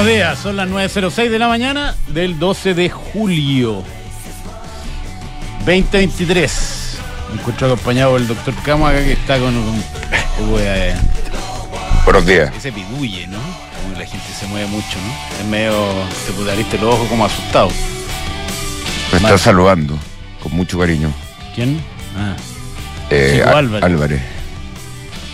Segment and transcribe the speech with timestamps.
[0.00, 3.82] Buenos días, son las 9.06 de la mañana del 12 de julio
[5.66, 6.98] 2023.
[7.34, 9.82] Me encuentro acompañado del doctor Cámaga que está con un
[10.56, 10.94] de...
[12.04, 12.54] Buenos días.
[12.56, 13.38] Ese piduye, ¿no?
[13.82, 15.40] Como la gente se mueve mucho, ¿no?
[15.40, 15.74] Es medio...
[16.26, 17.70] te putariste los ojos como asustado.
[19.10, 19.98] Me está saludando
[20.40, 21.12] con mucho cariño.
[21.56, 21.80] ¿Quién?
[22.16, 22.36] Ah,
[23.10, 23.84] Eh, Chico Á- Álvarez.
[23.84, 24.22] Álvarez.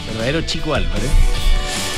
[0.08, 1.10] verdadero Chico Álvarez.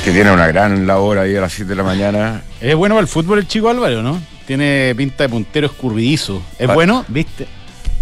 [0.07, 2.41] Que tiene una gran labor ahí a las 7 de la mañana.
[2.61, 4.21] ¿Es bueno para el fútbol el Chico Álvarez, o no?
[4.45, 6.41] Tiene pinta de puntero escurridizo.
[6.57, 6.73] ¿Es Ah.
[6.73, 7.03] bueno?
[7.09, 7.45] ¿Viste?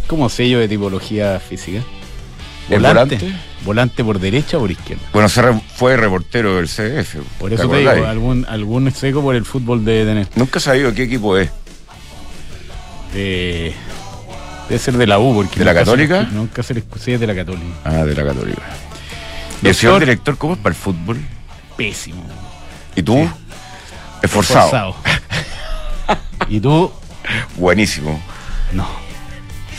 [0.06, 1.80] Como sello de tipología física.
[2.70, 3.16] ¿El Volante.
[3.16, 3.40] volante?
[3.64, 5.02] Volante por derecha o por izquierda.
[5.14, 7.22] Bueno, se re- fue reportero del CF.
[7.40, 10.28] Por ¿te eso te digo, algún, algún seco por el fútbol de tener.
[10.36, 11.50] Nunca he sabido qué equipo es.
[13.14, 13.74] Debe
[14.78, 15.58] ser de la U, porque.
[15.58, 16.22] ¿De la se Católica?
[16.32, 17.66] nunca se le sí, es de la Católica.
[17.84, 18.62] Ah, de la Católica.
[19.64, 21.18] ¿Y el señor director cómo es para el fútbol?
[21.78, 22.24] Pésimo.
[22.96, 23.28] ¿Y tú?
[24.22, 24.70] Esforzado.
[24.70, 24.96] Forzado.
[26.50, 26.92] y tú,
[27.58, 28.20] Buenísimo.
[28.72, 28.88] no.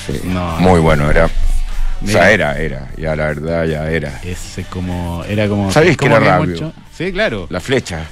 [0.07, 0.21] Sí.
[0.25, 0.57] No.
[0.61, 1.27] Muy bueno, era.
[1.27, 2.31] O sea, Mira.
[2.31, 2.89] era, era.
[2.97, 4.21] Ya la verdad, ya era.
[4.23, 5.25] Ese como.
[5.25, 5.73] Era como.
[5.73, 6.73] ¿Sabéis que era rápido?
[6.97, 7.47] Sí, claro.
[7.51, 8.05] La flecha.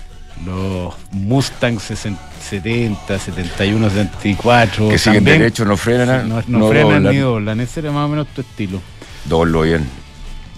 [0.44, 4.88] Los Mustang 60 70, 71, 74.
[4.88, 6.28] Que siguen también- derecho, no frenan.
[6.28, 7.12] No, no frenan doblan.
[7.14, 7.60] ni doblan.
[7.60, 8.80] Ese era más o menos tu estilo.
[9.24, 9.88] Doblo bien.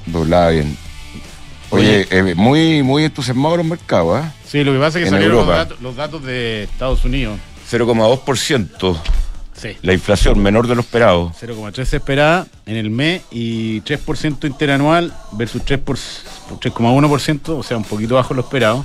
[0.07, 0.77] Doblaba bien.
[1.71, 4.33] Oye, eh, muy, muy entusiasmado los mercados, ¿ah?
[4.47, 7.39] Sí, lo que pasa es que En salieron los datos, los datos de Estados Unidos.
[7.71, 8.97] 0,2%.
[9.55, 9.71] Sí.
[9.83, 11.33] La inflación menor de lo esperado.
[11.41, 15.97] 0,3 se esperaba en el mes y 3% interanual versus 3 por-
[16.61, 18.85] 3,1%, o sea, un poquito bajo lo esperado.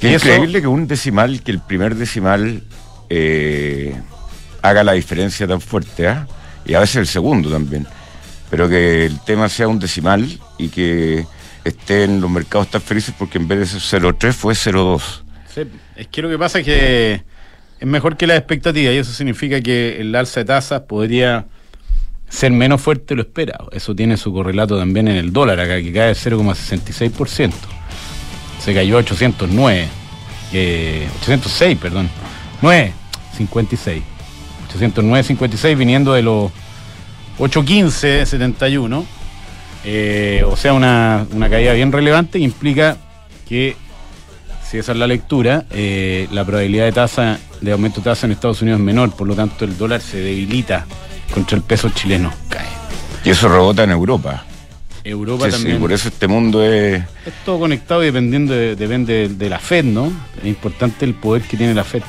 [0.00, 2.62] Qué Y eso- increíble que un decimal, que el primer decimal
[3.10, 4.00] eh,
[4.62, 6.26] haga la diferencia tan fuerte, ¿ah?
[6.64, 7.86] Y a veces el segundo también.
[8.48, 11.26] Pero que el tema sea un decimal y que
[11.64, 15.22] estén los mercados tan felices porque en vez de ser 0,3 fue 0,2.
[15.54, 15.62] Sí,
[15.96, 17.22] es que lo que pasa es que
[17.80, 21.46] es mejor que las expectativas y eso significa que el alza de tasas podría
[22.28, 23.68] ser menos fuerte lo esperado.
[23.72, 27.52] Eso tiene su correlato también en el dólar acá, que cae 0,66%.
[28.60, 29.88] Se cayó a 809.
[30.52, 32.08] eh, 806, perdón.
[32.62, 34.02] 9,56.
[34.78, 36.50] 809,56 viniendo de los
[37.38, 39.04] 815,71.
[39.84, 42.96] Eh, o sea, una, una caída bien relevante que implica
[43.48, 43.76] que
[44.68, 48.32] si esa es la lectura, eh, la probabilidad de tasa de aumento de tasa en
[48.32, 50.86] Estados Unidos es menor, por lo tanto el dólar se debilita
[51.34, 52.32] contra el peso chileno.
[52.48, 52.66] Cae.
[53.24, 54.44] Y eso rebota en Europa.
[55.04, 55.80] Europa Sí, sí, también.
[55.80, 57.02] por eso este mundo es...
[57.26, 60.12] Es todo conectado y dependiendo de, depende de, de la Fed, ¿no?
[60.40, 62.02] Es importante el poder que tiene la Fed.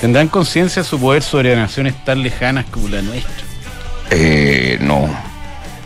[0.00, 3.32] ¿Tendrán conciencia de su poder sobre naciones tan lejanas como la nuestra?
[4.10, 5.08] eh, no.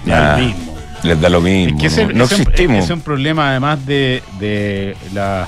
[0.04, 0.40] Nada.
[1.02, 1.76] Les da lo mismo.
[1.76, 2.84] Es que ese, no no ese- existimos.
[2.84, 5.46] es un problema además de, de la,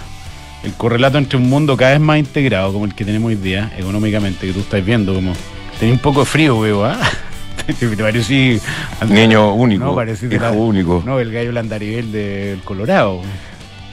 [0.62, 3.72] el correlato entre un mundo cada vez más integrado como el que tenemos hoy día,
[3.76, 5.32] económicamente, que tú estás viendo como...
[5.78, 6.98] Tenía un poco de frío, veo, ¿ah?
[7.78, 8.60] Te parecí...
[9.08, 11.02] Niño único, No, hijo la- único.
[11.04, 13.20] No, el gallo Landarivel del Colorado.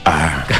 [0.06, 0.46] Ah.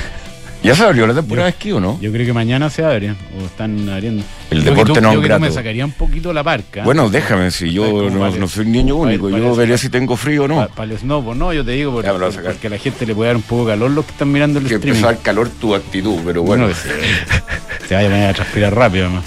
[0.68, 2.00] ¿Ya se abrió la temporada de esquí o no?
[2.02, 4.24] Yo creo que mañana se abre, o están abriendo.
[4.52, 5.42] El deporte que tú, no yo que tú grato.
[5.42, 6.84] me sacaría un poquito la parca.
[6.84, 10.68] Bueno, déjame, si yo no, soy niño único, yo veré si tengo frío o no.
[10.70, 13.30] Para el snow, no, yo te digo porque, Ya porque a la gente le puede
[13.30, 15.00] dar un poco de calor los que están mirando el que streaming.
[15.04, 16.66] empezó calor tu actitud, pero bueno.
[16.66, 16.90] Bueno, que
[17.82, 19.24] se, se vaya a poner a transpirar rápido, además.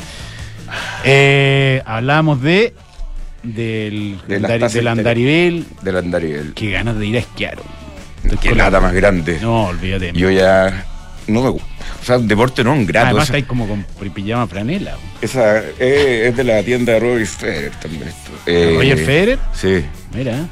[1.04, 2.74] Eh, hablamos de
[3.42, 5.66] del, De Andari- del Andarivel.
[5.82, 6.52] del Andariel.
[6.54, 7.58] Qué ganas de ir a esquiar.
[8.40, 9.38] Qué nada más grande.
[9.40, 10.12] No, olvídate.
[10.14, 10.84] Yo ya
[11.26, 13.06] no me gu- O sea, deporte no es un grato.
[13.06, 14.96] Además esa estáis como con pijama franela.
[15.20, 18.04] esa, eh, es de la tienda de Roger Federer también.
[18.08, 18.30] Esto.
[18.46, 19.84] Eh, Roger Federer, Sí.
[20.14, 20.46] mira.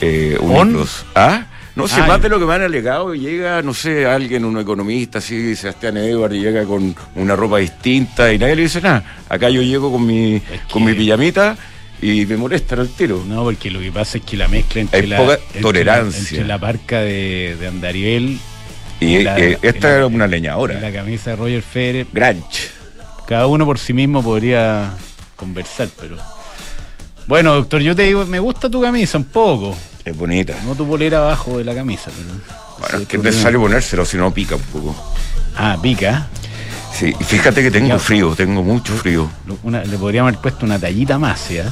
[0.00, 0.50] Eh, ¿On?
[0.68, 1.04] Uniclos.
[1.14, 1.46] ¿Ah?
[1.76, 4.58] No sé, Ah, más de lo que me han alegado, llega, no sé, alguien, un
[4.58, 9.04] economista así, Sebastián Edward, y llega con una ropa distinta y nadie le dice nada.
[9.28, 11.56] Acá yo llego con mi, Es con mi pijamita
[12.02, 13.22] y me molestan al tiro.
[13.26, 16.20] No, porque lo que pasa es que la mezcla entre Hay la, poca entre tolerancia.
[16.20, 18.38] la- entre la parca de, de Andarivel
[19.00, 20.78] Y la- eh, esta la- era una leñadora.
[20.80, 22.70] la camisa de Roger Federer, Granch.
[23.26, 24.90] cada uno por sí mismo podría
[25.36, 26.16] conversar, pero.
[27.26, 29.76] Bueno, doctor, yo te digo, me gusta tu camisa un poco.
[30.04, 30.54] Es bonita.
[30.66, 32.28] No tu polera abajo de la camisa, pero.
[32.80, 35.14] Bueno, es que es necesario ponérselo, si no pica un poco.
[35.56, 36.26] Ah, pica.
[36.98, 39.30] Sí, y fíjate que tengo frío, tengo mucho frío.
[39.62, 41.64] Una- le podríamos haber puesto una tallita más, ¿ya?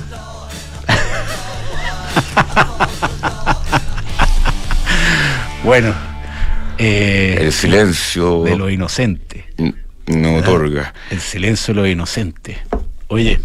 [5.64, 6.07] bueno.
[6.78, 9.46] Eh, El silencio de lo inocente.
[10.06, 10.94] no otorga.
[11.10, 12.58] El silencio de lo inocente.
[13.08, 13.40] Oye,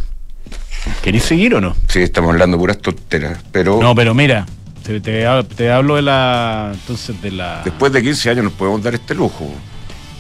[1.02, 1.76] ¿queréis seguir o no?
[1.88, 4.46] Sí, estamos hablando puras tonteras, pero No, pero mira,
[4.84, 6.72] te, te hab- te hablo de la.
[6.74, 7.62] Entonces, de la.
[7.64, 9.54] después de 15 años nos podemos dar este lujo.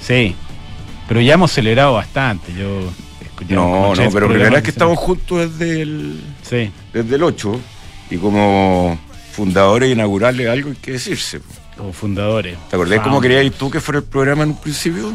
[0.02, 0.36] Sí.
[1.08, 2.54] Pero ya hemos acelerado bastante.
[2.54, 2.90] Yo
[3.50, 6.72] no, no, pero primera vez que estamos juntos desde el, sí.
[6.94, 7.60] desde el 8
[8.12, 8.98] y como
[9.34, 11.42] fundadores inaugurales algo hay que decirse.
[11.78, 12.58] Como fundadores.
[12.70, 15.14] ¿Te acordás cómo querías tú que fuera el programa en un principio?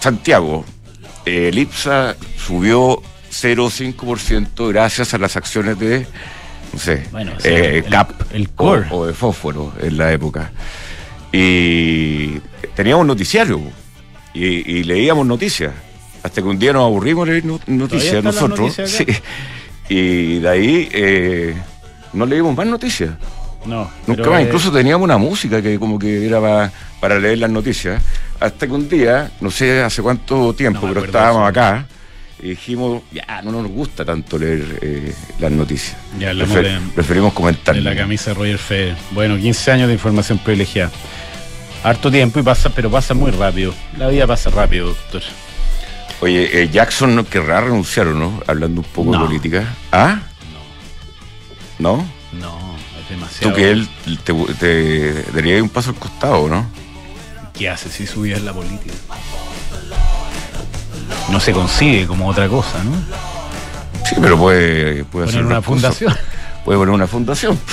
[0.00, 0.64] Santiago,
[1.24, 6.06] el IPSA subió 0,5% gracias a las acciones de,
[6.72, 7.04] no sé,
[7.44, 8.86] eh, CAP el, core.
[8.90, 10.52] O, de fósforo en la época.
[11.32, 12.38] Y
[12.74, 13.60] teníamos noticiario
[14.34, 15.72] y leíamos noticias
[16.24, 18.76] hasta que un día nos aburrimos de leer noticias nosotros.
[19.86, 21.54] Y de ahí eh,
[22.14, 23.10] no leímos más noticias.
[23.66, 23.90] No.
[24.06, 24.42] Nunca más.
[24.42, 26.70] Incluso teníamos una música que como que era
[27.00, 28.02] para, leer las noticias.
[28.40, 31.86] Hasta que un día, no sé hace cuánto tiempo, pero estábamos acá
[32.44, 35.96] y dijimos, ya, no nos gusta tanto leer eh, las noticias.
[36.18, 36.32] Ya
[36.94, 37.74] preferimos comentar.
[37.74, 38.96] De la camisa de Roger Federer.
[39.12, 40.90] Bueno, 15 años de información privilegiada.
[41.82, 43.72] Harto tiempo y pasa, pero pasa muy rápido.
[43.96, 45.22] La vida pasa rápido, doctor.
[46.20, 48.42] Oye, eh, Jackson no querrá renunciar, ¿o no?
[48.46, 49.74] Hablando un poco de política.
[49.92, 50.20] ¿Ah?
[51.78, 51.96] No.
[51.96, 52.08] ¿No?
[52.40, 52.73] No,
[53.08, 53.50] demasiado.
[53.50, 53.88] Tú que él
[54.58, 56.66] te, daría un paso al costado, ¿no?
[57.52, 58.94] ¿Qué hace si su vida es la política?
[61.30, 62.92] No se consigue como otra cosa, ¿no?
[64.08, 66.14] Sí, pero puede, puede hacer una fundación.
[66.64, 67.58] Puede poner una fundación.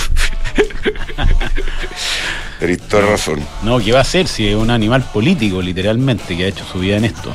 [2.60, 3.40] Tienes toda razón.
[3.64, 6.80] No, ¿qué va a hacer si es un animal político, literalmente, que ha hecho su
[6.80, 7.34] vida en esto?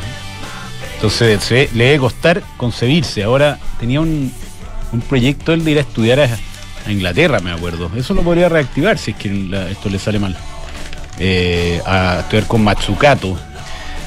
[0.95, 3.25] Entonces se, le debe costar concebirse.
[3.25, 4.33] Ahora tenía un,
[5.09, 6.29] proyecto él de ir a estudiar a,
[6.89, 7.91] Inglaterra, me acuerdo.
[7.97, 9.29] Eso lo podría reactivar si es que
[9.71, 10.37] esto le sale mal.
[11.19, 13.37] Eh, a estudiar con Matsukato.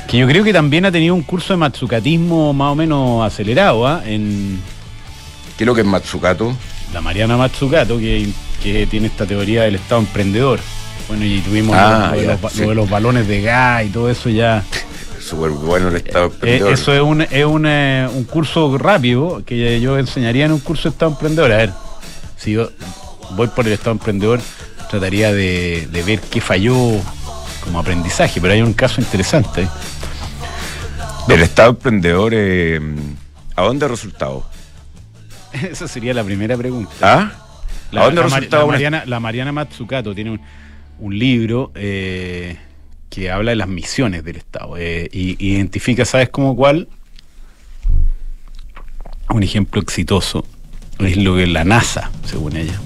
[0.08, 3.88] Que yo creo que también ha tenido un curso de Matsukatismo más o menos acelerado.
[3.88, 4.02] ¿ah?
[4.06, 4.62] En...
[5.58, 6.56] ¿Qué es lo que es Matsukato?
[6.94, 8.32] La Mariana Matsukato, que,
[8.90, 10.60] tiene esta teoría del Estado emprendedor.
[11.08, 14.64] Bueno, y tuvimos ah, lo, de los balones de gas y todo eso ya
[15.20, 16.74] súper bueno el Estado eh, Emprendedor.
[16.74, 20.90] eso es, un, es un, eh, un, curso rápido que yo enseñaría en un curso
[20.90, 21.52] de Estado Emprendedor.
[21.52, 21.72] A ver,
[22.40, 22.72] si yo
[23.32, 24.40] voy por el Estado Emprendedor,
[24.90, 26.76] trataría de, ver qué falló
[27.64, 29.68] como aprendizaje, pero hay un caso interesante.
[31.28, 32.80] El Estado Emprendedor, eh,
[33.56, 34.50] ¿a dónde ha resultado?
[35.54, 36.92] Esa sería la primera pregunta.
[37.02, 37.32] ¿Ah?
[37.96, 38.66] ¿A dónde ha resultado?
[38.66, 40.42] La Mariana, la Mariana Matsukato tiene un,
[41.00, 41.72] un libro
[43.10, 44.78] que habla de las misiones del Estado.
[44.78, 46.88] Eh, y, identifica, ¿sabes cómo cuál?
[49.30, 50.46] Un ejemplo exitoso
[51.00, 52.80] es lo que la NASA, según ella.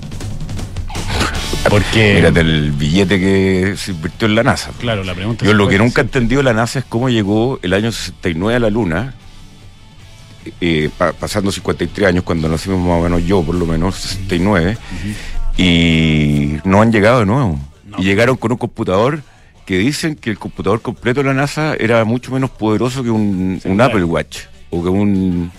[1.69, 2.15] Porque.
[2.15, 4.71] Mira, del billete que se invirtió en la NASA.
[4.79, 7.59] Claro, la pregunta Yo lo que nunca he entendido de la NASA es cómo llegó
[7.61, 9.15] el año 69 a la Luna,
[10.59, 14.77] eh, pasando 53 años, cuando nacimos más o menos yo, por lo menos, 69,
[15.57, 17.59] y no han llegado de nuevo.
[17.97, 19.21] Y llegaron con un computador
[19.65, 23.61] que dicen que el computador completo de la NASA era mucho menos poderoso que un,
[23.79, 24.39] Apple Watch
[24.69, 25.51] o que un,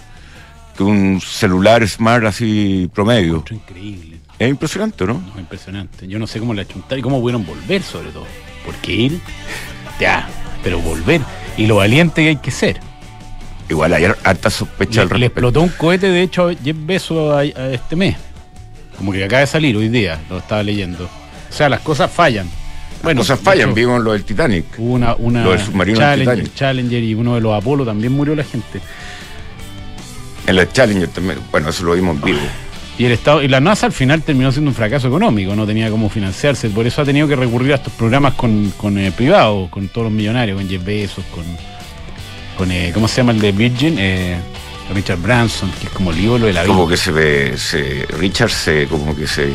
[0.77, 3.45] que un celular smart así promedio.
[3.51, 4.19] increíble.
[4.39, 5.15] Es impresionante, ¿no?
[5.15, 5.41] ¿no?
[5.41, 6.09] Impresionante.
[6.09, 8.27] Yo no sé cómo la chuntar y cómo pudieron volver sobre todo.
[8.67, 9.21] Porque ir,
[10.01, 10.29] ya,
[10.63, 11.21] pero volver.
[11.57, 12.81] Y lo valiente que hay que ser.
[13.69, 15.19] Igual hay harta sospecha al respecto.
[15.19, 18.17] Le explotó un cohete, de hecho, Jeff Bezos a, este mes.
[18.97, 21.05] Como que acaba de salir hoy día, lo estaba leyendo.
[21.05, 22.49] O sea, las cosas fallan.
[23.03, 24.65] Bueno, cosas fallan, vimos lo del Titanic.
[24.79, 28.35] Hubo una, una lo del submarino Challenger, Challenger y uno de los Apolo también murió
[28.35, 28.81] la gente.
[30.47, 32.41] En la Challenger también, bueno, eso lo vimos en vivo.
[32.97, 35.91] Y el Estado, y la NASA al final terminó siendo un fracaso económico, no tenía
[35.91, 39.69] cómo financiarse, por eso ha tenido que recurrir a estos programas con, con eh, privados,
[39.71, 41.45] con todos los millonarios, con Jeff Bezos, con,
[42.57, 43.97] con eh, ¿cómo se llama el de Virgin?
[43.99, 44.37] Eh,
[44.95, 46.73] Richard Branson, que es como el ídolo de la vida.
[46.73, 49.51] Como que se ve, se, Richard se, como que se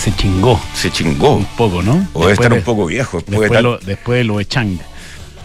[0.00, 0.60] se chingó.
[0.74, 1.36] Se chingó.
[1.36, 2.06] Un poco, ¿no?
[2.12, 3.22] O debe estar un poco viejo.
[3.26, 4.78] Después, de lo, después de lo de Chang.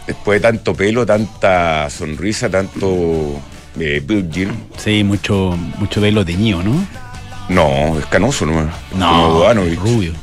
[0.06, 3.40] Después de tanto pelo, tanta sonrisa, tanto
[3.80, 4.52] eh, Virgin.
[4.78, 6.86] Sí, mucho, mucho pelo teñido, ¿no?
[7.50, 8.70] No, es canoso ¿no?
[8.96, 10.14] No, rubio.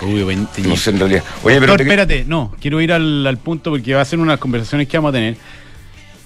[0.00, 0.70] Rubio, teñido.
[0.70, 1.24] No sé en realidad.
[1.42, 1.74] Oye, pero.
[1.74, 5.10] espérate, no, quiero ir al, al punto porque va a ser unas conversaciones que vamos
[5.10, 5.36] a tener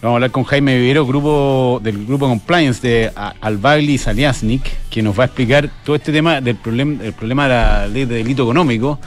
[0.02, 5.02] Vamos a hablar con Jaime Vivero, grupo, del grupo Compliance de Albagli y Saliasnik, que
[5.02, 8.14] nos va a explicar todo este tema del problema, el problema de la ley de
[8.14, 8.99] delito económico,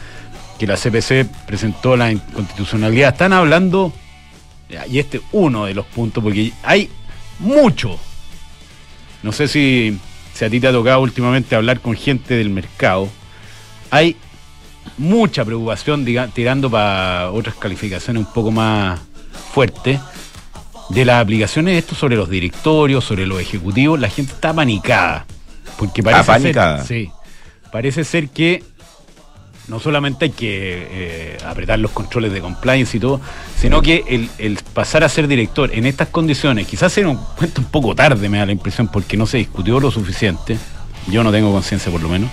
[0.59, 3.13] que la CPC presentó la inconstitucionalidad.
[3.13, 3.91] Están hablando,
[4.87, 6.91] y este es uno de los puntos, porque hay
[7.39, 7.99] mucho.
[9.21, 9.97] No sé si,
[10.33, 13.09] si a ti te ha tocado últimamente hablar con gente del mercado.
[13.89, 14.17] Hay
[14.97, 18.99] mucha preocupación tirando para otras calificaciones un poco más
[19.53, 19.99] fuertes
[20.89, 25.25] de las aplicaciones de esto sobre los directorios, sobre los ejecutivos, la gente está panicada.
[25.77, 27.09] Porque parece ser, sí,
[27.71, 28.63] parece ser que
[29.67, 33.21] no solamente hay que eh, apretar los controles de compliance y todo,
[33.57, 37.61] sino que el, el, pasar a ser director en estas condiciones, quizás se nos cuenta
[37.61, 40.57] un poco tarde, me da la impresión, porque no se discutió lo suficiente,
[41.07, 42.29] yo no tengo conciencia por lo menos,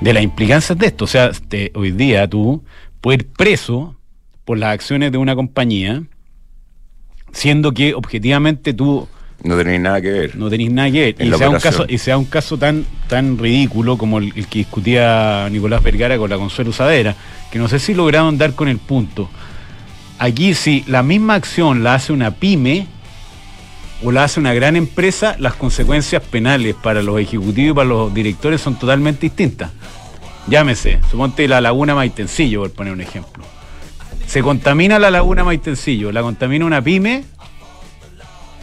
[0.00, 1.04] de las implicancias de esto.
[1.04, 1.30] O sea,
[1.74, 2.62] hoy día tú
[3.00, 3.96] puedes ir preso
[4.44, 6.02] por las acciones de una compañía,
[7.32, 9.08] siendo que objetivamente tú
[9.42, 10.36] no tenéis nada que ver.
[10.36, 11.26] No tenéis nada que ver.
[11.26, 14.60] Y sea, un caso, y sea un caso tan, tan ridículo como el, el, que
[14.60, 17.14] discutía Nicolás Vergara con la Consuelo Sadera,
[17.50, 19.28] que no sé si lograron dar con el punto.
[20.18, 22.86] Aquí, si la misma acción la hace una pyme
[24.02, 28.14] o la hace una gran empresa, las consecuencias penales para los ejecutivos y para los
[28.14, 29.70] directores son totalmente distintas.
[30.48, 33.44] Llámese, suponte la laguna Maitencillo, por poner un ejemplo.
[34.26, 37.24] Se contamina la laguna Maitencillo, la contamina una pyme.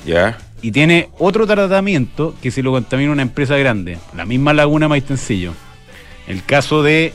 [0.05, 4.87] Ya y tiene otro tratamiento que si lo contamina una empresa grande, la misma laguna
[4.87, 5.53] Maitencillo.
[6.25, 7.13] El caso de,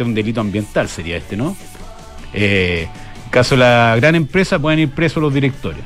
[0.00, 1.56] un delito ambiental sería este, ¿no?
[2.32, 2.88] Eh,
[3.30, 5.82] caso de la gran empresa pueden ir presos los directores,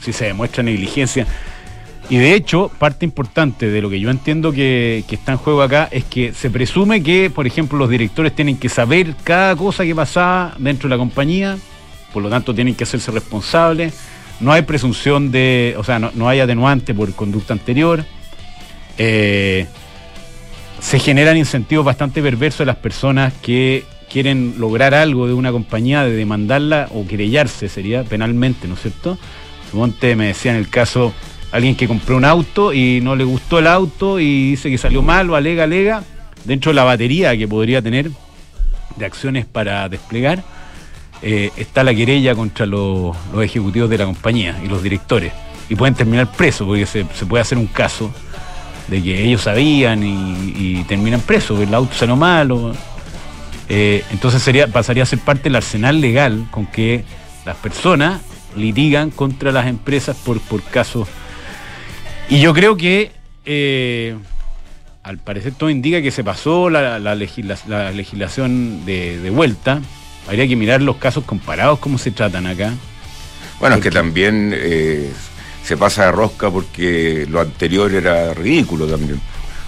[0.00, 1.28] si se demuestra negligencia.
[2.08, 5.62] Y de hecho, parte importante de lo que yo entiendo que, que está en juego
[5.62, 9.84] acá es que se presume que, por ejemplo, los directores tienen que saber cada cosa
[9.84, 11.56] que pasaba dentro de la compañía,
[12.12, 13.94] por lo tanto tienen que hacerse responsables
[14.40, 18.04] no hay presunción de, o sea, no, no hay atenuante por conducta anterior.
[18.98, 19.66] Eh,
[20.80, 26.04] se generan incentivos bastante perversos de las personas que quieren lograr algo de una compañía,
[26.04, 29.18] de demandarla o querellarse, sería penalmente, ¿no es cierto?
[29.70, 31.12] Suponte me decía en el caso
[31.52, 35.02] alguien que compró un auto y no le gustó el auto y dice que salió
[35.02, 36.02] mal o alega, alega,
[36.44, 38.10] dentro de la batería que podría tener
[38.96, 40.42] de acciones para desplegar
[41.22, 45.32] eh, está la querella contra los, ejecutivos de la compañía y los directores.
[45.68, 48.10] Y pueden terminar presos, porque se, puede hacer un caso
[48.88, 52.72] de que ellos sabían y, terminan presos, el auto salió malo.
[53.68, 57.04] Eh, entonces sería, pasaría a ser parte del arsenal legal con que
[57.44, 58.20] las personas
[58.56, 61.06] litigan contra las empresas por, por casos.
[62.28, 63.12] Y yo creo que
[63.44, 64.16] eh,
[65.04, 69.80] al parecer todo indica que se pasó la, legislación de vuelta
[70.30, 72.72] Habría que mirar los casos comparados, cómo se tratan acá.
[73.58, 75.10] Bueno, es que también eh,
[75.64, 79.20] se pasa de rosca porque lo anterior era ridículo también.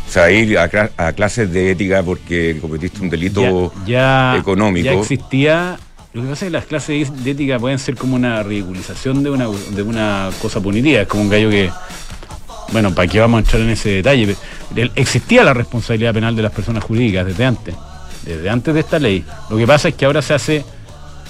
[0.08, 0.68] O sea, ir a,
[1.14, 3.72] clases de ética porque cometiste un delito
[4.38, 4.84] económico.
[4.84, 5.80] Ya existía.
[6.12, 9.30] Lo que pasa es que las clases de ética pueden ser como una ridiculización de
[9.30, 11.00] una, de una cosa punitiva.
[11.00, 11.72] Es como un gallo que.
[12.70, 14.36] Bueno, ¿para qué vamos a entrar en ese detalle?
[14.94, 17.74] Existía la responsabilidad penal de las personas jurídicas desde antes
[18.24, 19.24] desde antes de esta ley.
[19.50, 20.64] Lo que pasa es que ahora se hace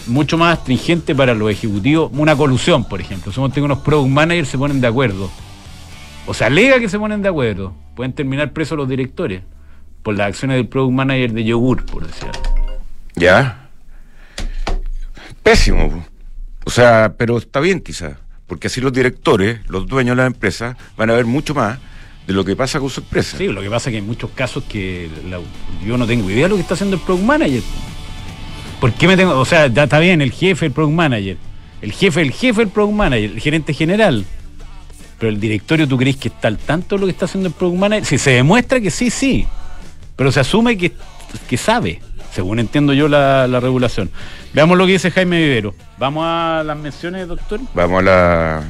[0.06, 3.32] mucho más astringente para los ejecutivos, una colusión, por ejemplo.
[3.32, 5.30] Somos tengo unos product managers se ponen de acuerdo.
[6.26, 7.74] O sea, alega que se ponen de acuerdo.
[7.94, 9.42] Pueden terminar presos los directores
[10.02, 12.32] por las acciones del product manager de yogur, por decirlo.
[13.14, 13.68] Ya.
[15.42, 16.04] Pésimo.
[16.64, 18.16] O sea, pero está bien quizás.
[18.46, 21.78] Porque así los directores, los dueños de las empresas, van a ver mucho más
[22.26, 23.36] de lo que pasa con su empresa.
[23.36, 25.08] Sí, lo que pasa es que hay muchos casos que
[25.84, 27.62] yo no tengo idea de lo que está haciendo el product manager.
[28.80, 29.38] ¿Por qué me tengo.?
[29.38, 31.36] O sea, ya está bien, el jefe, el product manager.
[31.80, 34.24] El jefe, el jefe, el product manager, el gerente general.
[35.18, 37.54] Pero el directorio, ¿tú crees que está al tanto de lo que está haciendo el
[37.54, 38.04] product manager?
[38.04, 39.46] Si se demuestra que sí, sí.
[40.16, 40.92] Pero se asume que,
[41.48, 42.00] que sabe,
[42.32, 44.10] según entiendo yo la, la regulación.
[44.52, 45.74] Veamos lo que dice Jaime Vivero.
[45.98, 47.60] ¿Vamos a las menciones, doctor?
[47.74, 48.62] Vamos a la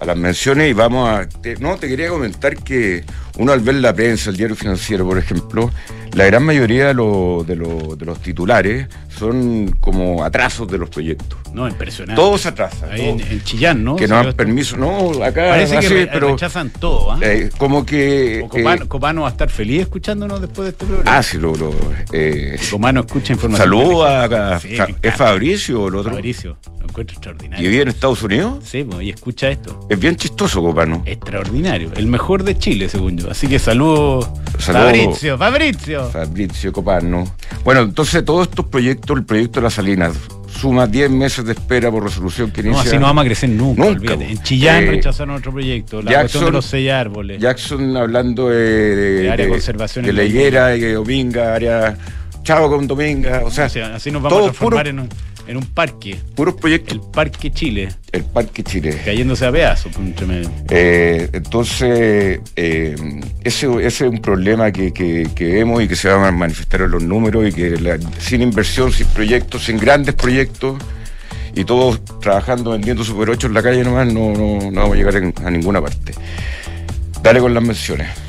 [0.00, 1.28] a las menciones y vamos a...
[1.60, 3.04] no, te quería comentar que
[3.36, 5.70] uno al ver la prensa, el diario financiero, por ejemplo,
[6.12, 8.88] la gran mayoría de, de, de los titulares
[9.18, 11.38] son como atrasos de los proyectos.
[11.52, 12.20] No, impresionante.
[12.20, 12.90] Todos atrasan.
[12.90, 13.96] Ahí en, Chillán, ¿no?
[13.96, 14.76] Que no dan permiso.
[14.76, 17.12] No, acá Parece que pero, rechazan todo.
[17.12, 17.18] ¿ah?
[17.22, 18.44] Eh, como que.
[18.48, 21.18] Copano, eh, Copano, va a estar feliz escuchándonos después de este programa.
[21.18, 21.54] Ah, sí, lo.
[21.54, 21.72] lo
[22.12, 23.68] eh, Copano escucha información.
[23.68, 24.60] Saludos a.
[25.02, 26.12] ¿Es Fabricio o el otro?
[26.12, 27.66] Fabricio, lo encuentro extraordinario.
[27.66, 28.64] ¿Y vive en Estados Unidos?
[28.64, 29.86] Sí, pues, y escucha esto.
[29.88, 31.02] Es bien chistoso, Copano.
[31.06, 31.90] Extraordinario.
[31.96, 33.30] El mejor de Chile, según yo.
[33.30, 34.28] Así que saludos.
[34.58, 36.10] Fabricio, Fabricio.
[36.10, 37.24] Fabricio Copano.
[37.64, 40.14] Bueno, entonces todos estos proyectos, el proyecto de la Salinas,
[40.48, 42.82] suma 10 meses de espera por resolución que inicia.
[42.82, 44.12] No, así no vamos a crecer nunca.
[44.14, 47.40] En Chillán eh, rechazaron otro proyecto, la Jackson, de los seis árboles.
[47.40, 50.04] Jackson hablando de, de, área de conservación.
[50.04, 51.96] De la higuera, de Dominga, área
[52.48, 53.42] Chavo con Dominga.
[53.44, 55.08] O sea, así nos vamos a transformar en un
[55.46, 56.18] en un parque.
[56.34, 56.94] Puros proyectos.
[56.94, 57.90] El Parque Chile.
[58.10, 59.02] El Parque Chile.
[59.04, 59.92] Cayéndose a pedazos,
[60.70, 62.96] eh, entonces, eh,
[63.44, 67.48] ese, es un problema que, vemos y que se va a manifestar en los números
[67.48, 70.78] y que sin inversión, sin proyectos, sin grandes proyectos
[71.54, 75.14] y todos trabajando, vendiendo Super 8 en la calle nomás, no, no, vamos a llegar
[75.44, 76.14] a ninguna parte.
[77.22, 78.27] Dale con las menciones.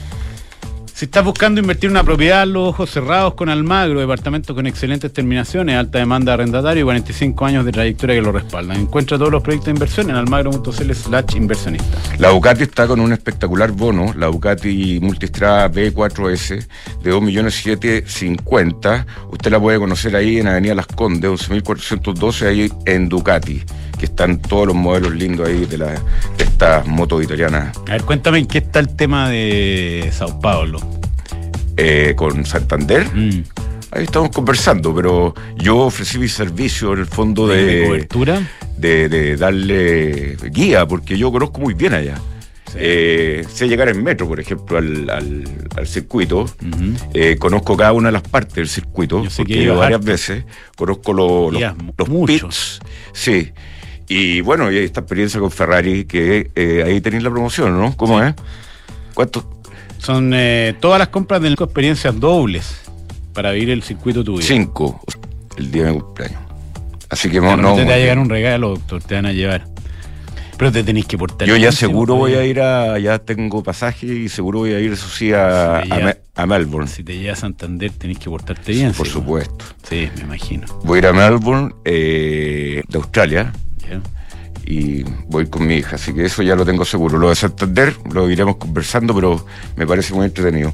[0.99, 5.13] Si estás buscando invertir en una propiedad, los ojos cerrados con Almagro, departamento con excelentes
[5.13, 8.81] terminaciones, alta demanda de arrendatario y 45 años de trayectoria que lo respaldan.
[8.81, 11.97] Encuentra todos los proyectos de inversión en almagro.cl slash inversionista.
[12.17, 16.67] La Ducati está con un espectacular bono, la Ducati Multistrada B4S
[17.01, 19.05] de 2.750.000.
[19.31, 23.63] Usted la puede conocer ahí en Avenida Las Condes, 11.412, ahí en Ducati
[23.99, 27.77] que están todos los modelos lindos ahí de, la, de estas motos italianas.
[27.87, 30.79] A ver, cuéntame en qué está el tema de Sao Paulo.
[31.77, 33.05] Eh, con Santander.
[33.13, 33.43] Mm.
[33.91, 38.41] Ahí estamos conversando, pero yo ofrecí mi servicio en el fondo de, ¿De cobertura.
[38.77, 42.19] De, darle guía, porque yo conozco muy bien allá.
[42.75, 46.45] Eh, sé llegar en metro, por ejemplo, al, al, circuito.
[47.13, 50.43] Eh, conozco cada una de las partes del circuito, porque he ido varias veces.
[50.75, 52.79] Conozco los pits.
[53.13, 53.51] Sí.
[54.09, 57.95] Y bueno, y esta experiencia con Ferrari, que eh, ahí tenéis la promoción, ¿no?
[57.95, 58.33] ¿Cómo es?
[59.13, 59.47] ¿Cuánto?
[59.99, 62.81] Son eh, todas las compras de experiencias dobles
[63.33, 64.41] para vivir el circuito tuyo.
[64.41, 64.99] Cinco,
[65.57, 66.41] el día de mi cumpleaños.
[67.07, 69.65] Así que no, no, te va a llegar un regalo, doctor, te van a llevar.
[70.57, 71.47] Pero te tenéis que portar.
[71.47, 72.97] Yo ya seguro voy a ir a.
[72.97, 75.83] Ya tengo pasaje y seguro voy a ir, eso sí, a,
[76.35, 76.89] a, Melbourne.
[76.89, 78.91] Si te llegas a Santander, tenéis que portarte bien.
[78.91, 79.65] por supuesto.
[79.87, 80.67] Sí, me imagino.
[80.83, 83.53] Voy a ir a Melbourne, eh, de Australia
[84.65, 87.17] y voy con mi hija, así que eso ya lo tengo seguro.
[87.17, 90.73] Lo de Santander lo iremos conversando, pero me parece muy entretenido.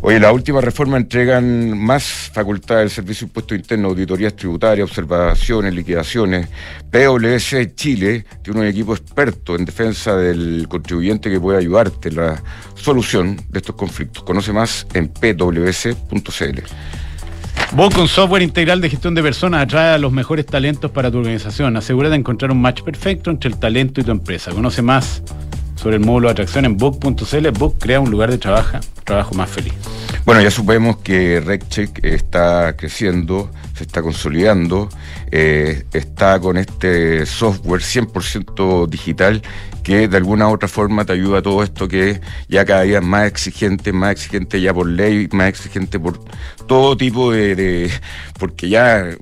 [0.00, 5.72] Oye, la última reforma entregan más facultades del Servicio de Impuesto Interno, auditorías tributarias, observaciones,
[5.72, 6.48] liquidaciones.
[6.90, 12.42] PwC Chile tiene un equipo experto en defensa del contribuyente que puede ayudarte en la
[12.74, 14.24] solución de estos conflictos.
[14.24, 16.62] Conoce más en pwc.cl.
[17.72, 21.18] Vos con software integral de gestión de personas atrae a los mejores talentos para tu
[21.18, 21.76] organización.
[21.76, 24.50] Asegura de encontrar un match perfecto entre el talento y tu empresa.
[24.52, 25.22] Conoce más
[25.76, 27.48] sobre el módulo de atracción en book.cl.
[27.50, 29.74] Book crea un lugar de trabajo, trabajo más feliz.
[30.24, 34.88] Bueno, ya supemos que RecCheck está creciendo, se está consolidando,
[35.30, 39.42] eh, está con este software 100% digital
[39.82, 43.00] que de alguna u otra forma te ayuda a todo esto que ya cada día
[43.00, 46.18] más exigente, más exigente ya por ley, más exigente por
[46.66, 47.90] todo tipo de,
[48.38, 49.16] porque ya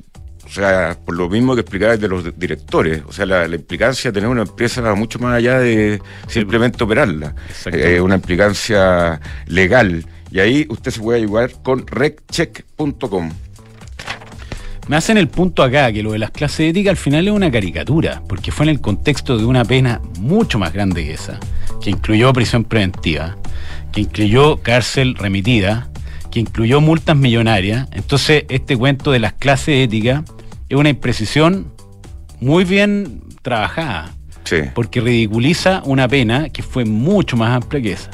[0.47, 4.15] o sea, por lo mismo que explicaba de los directores, o sea, la, implicancia de
[4.15, 7.35] tener una empresa va mucho más allá de simplemente operarla,
[7.67, 10.07] eh, una implicancia legal.
[10.31, 13.33] Y ahí usted se puede ayudar con reccheck.com.
[14.89, 17.51] Me hacen el punto acá que lo de las clases éticas al final es una
[17.51, 21.41] caricatura, porque fue en el contexto de una pena mucho más grande que esa,
[21.81, 23.37] que incluyó prisión preventiva,
[23.93, 25.89] que incluyó cárcel remitida,
[26.31, 27.89] que incluyó multas millonarias.
[27.93, 30.23] Entonces, este cuento de las clases éticas
[30.69, 31.73] es una imprecisión
[32.41, 34.15] muy bien trabajada.
[34.73, 38.11] Porque ridiculiza una pena que fue mucho más amplia que esa.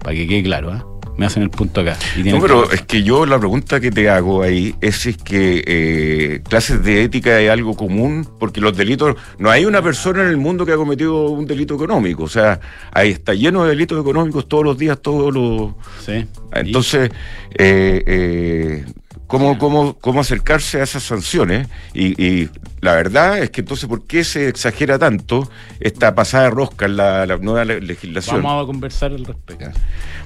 [0.00, 0.93] Para que quede claro, ¿eh?
[1.16, 1.96] Me hacen el punto acá.
[2.24, 5.62] no, pero es que yo la pregunta que te hago ahí es si es que
[5.66, 10.28] eh, clases de ética es algo común, porque los delitos, no hay una persona en
[10.28, 12.60] el mundo que ha cometido un delito económico, o sea,
[12.92, 15.72] ahí está lleno de delitos económicos todos los días, todos los...
[16.04, 16.26] Sí.
[16.52, 17.10] Entonces,
[17.56, 18.84] eh, eh,
[19.26, 21.68] cómo, cómo, cómo acercarse a esas sanciones.
[21.92, 22.48] Y,
[22.80, 26.96] la verdad es que entonces, ¿por qué se exagera tanto esta pasada de rosca en
[26.98, 28.42] la, nueva legislación?
[28.42, 29.70] Vamos a conversar al respecto.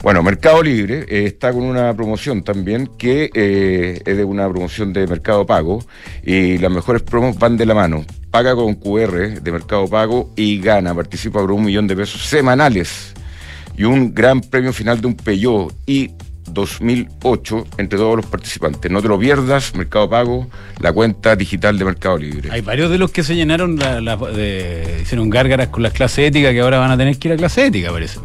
[0.03, 4.93] Bueno, Mercado Libre eh, está con una promoción también que eh, es de una promoción
[4.93, 5.85] de Mercado Pago
[6.25, 8.05] y las mejores promos van de la mano.
[8.33, 13.15] Paga con QR de Mercado Pago y gana, participa por un millón de pesos semanales
[13.77, 16.11] y un gran premio final de un Peugeot y
[16.53, 18.91] 2008 entre todos los participantes.
[18.91, 20.49] No te lo pierdas, Mercado Pago,
[20.81, 22.51] la cuenta digital de Mercado Libre.
[22.51, 26.61] Hay varios de los que se llenaron, de, hicieron gárgaras con las clases éticas que
[26.61, 28.21] ahora van a tener que ir a clase ética, parece.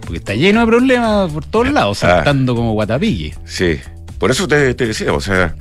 [0.00, 2.16] Porque está lleno de problemas por todos lados, ah.
[2.16, 3.34] saltando como guatapique.
[3.44, 3.78] Sí.
[4.20, 5.54] Por eso te, decía, o sea,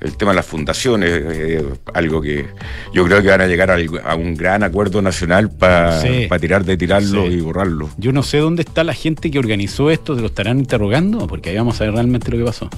[0.00, 2.46] el tema de las fundaciones, eh, algo que
[2.94, 6.00] yo creo que van a llegar a, un gran acuerdo nacional para
[6.40, 7.90] tirar de tirarlo y borrarlo.
[7.98, 11.26] Yo no sé dónde está la gente que organizó esto, ¿te lo estarán interrogando?
[11.26, 12.70] Porque ahí vamos a ver realmente lo que pasó.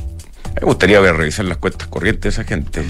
[0.61, 2.83] Me gustaría ver revisar las cuentas corrientes de esa gente.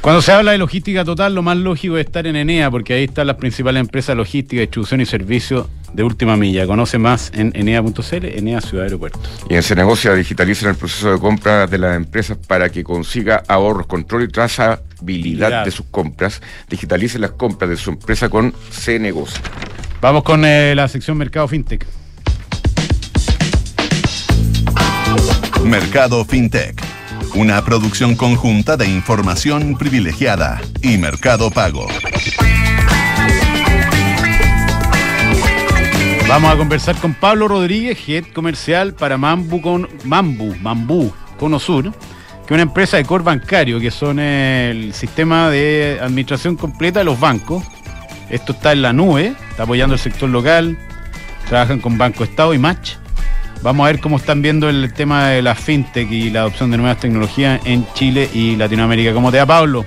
[0.00, 3.04] Cuando se habla de logística total, lo más lógico es estar en Enea, porque ahí
[3.04, 6.66] están las principales empresas logísticas, distribución y servicios de última milla.
[6.66, 9.20] Conoce más en enea.cl, Enea Ciudad Aeropuerto.
[9.48, 13.86] Y en negocio digitalicen el proceso de compra de las empresas para que consiga ahorros,
[13.86, 16.40] control y trazabilidad de sus compras.
[16.68, 18.54] Digitalice las compras de su empresa con
[19.00, 19.40] Negocio.
[20.00, 21.86] Vamos con eh, la sección Mercado FinTech.
[25.64, 26.92] Mercado FinTech
[27.34, 31.86] una producción conjunta de información privilegiada y mercado pago.
[36.32, 41.92] Vamos a conversar con Pablo Rodríguez, head comercial para Mambu con Mambu, Mambu, Cono Sur,
[41.92, 47.04] que es una empresa de core bancario, que son el sistema de administración completa de
[47.04, 47.62] los bancos.
[48.30, 50.78] Esto está en la nube, está apoyando el sector local,
[51.50, 52.94] trabajan con Banco Estado y Match.
[53.60, 56.78] Vamos a ver cómo están viendo el tema de la fintech y la adopción de
[56.78, 59.12] nuevas tecnologías en Chile y Latinoamérica.
[59.12, 59.84] ¿Cómo te va, Pablo?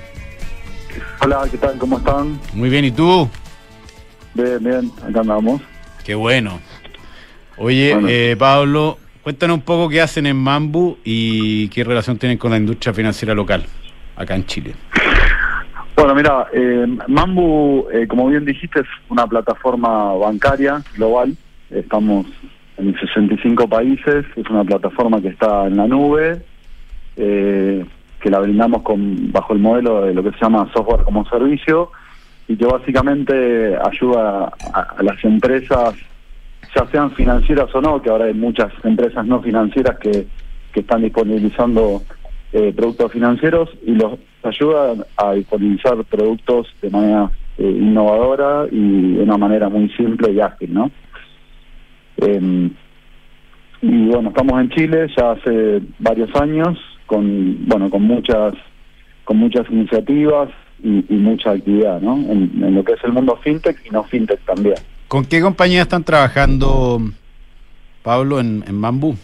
[1.20, 1.76] Hola, ¿qué tal?
[1.76, 2.38] ¿Cómo están?
[2.52, 3.28] Muy bien, ¿y tú?
[4.34, 5.60] Bien, bien, acá andamos.
[6.06, 6.60] Qué bueno.
[7.58, 8.08] Oye, Bueno.
[8.08, 12.58] eh, Pablo, cuéntanos un poco qué hacen en Mambu y qué relación tienen con la
[12.58, 13.64] industria financiera local
[14.14, 14.74] acá en Chile.
[15.96, 21.36] Bueno, mira, eh, Mambu, eh, como bien dijiste, es una plataforma bancaria global.
[21.70, 22.26] Estamos
[22.76, 26.40] en 65 países, es una plataforma que está en la nube,
[27.16, 27.84] eh,
[28.20, 31.90] que la brindamos con bajo el modelo de lo que se llama software como servicio
[32.48, 35.94] y que básicamente ayuda a, las empresas,
[36.74, 40.26] ya sean financieras o no, que ahora hay muchas empresas no financieras que,
[40.72, 42.02] que están disponibilizando
[42.52, 49.22] eh, productos financieros y los ayuda a disponibilizar productos de manera eh, innovadora y de
[49.22, 50.90] una manera muy simple y ágil, ¿no?
[52.18, 52.70] Em,
[53.82, 58.54] y bueno, estamos en Chile ya hace varios años con bueno con muchas
[59.24, 60.48] con muchas iniciativas
[60.82, 62.14] y, y mucha actividad, ¿no?
[62.16, 64.76] En, en lo que es el mundo fintech y no fintech también.
[65.08, 67.00] ¿Con qué compañía están trabajando,
[68.02, 69.14] Pablo, en, en Mambu?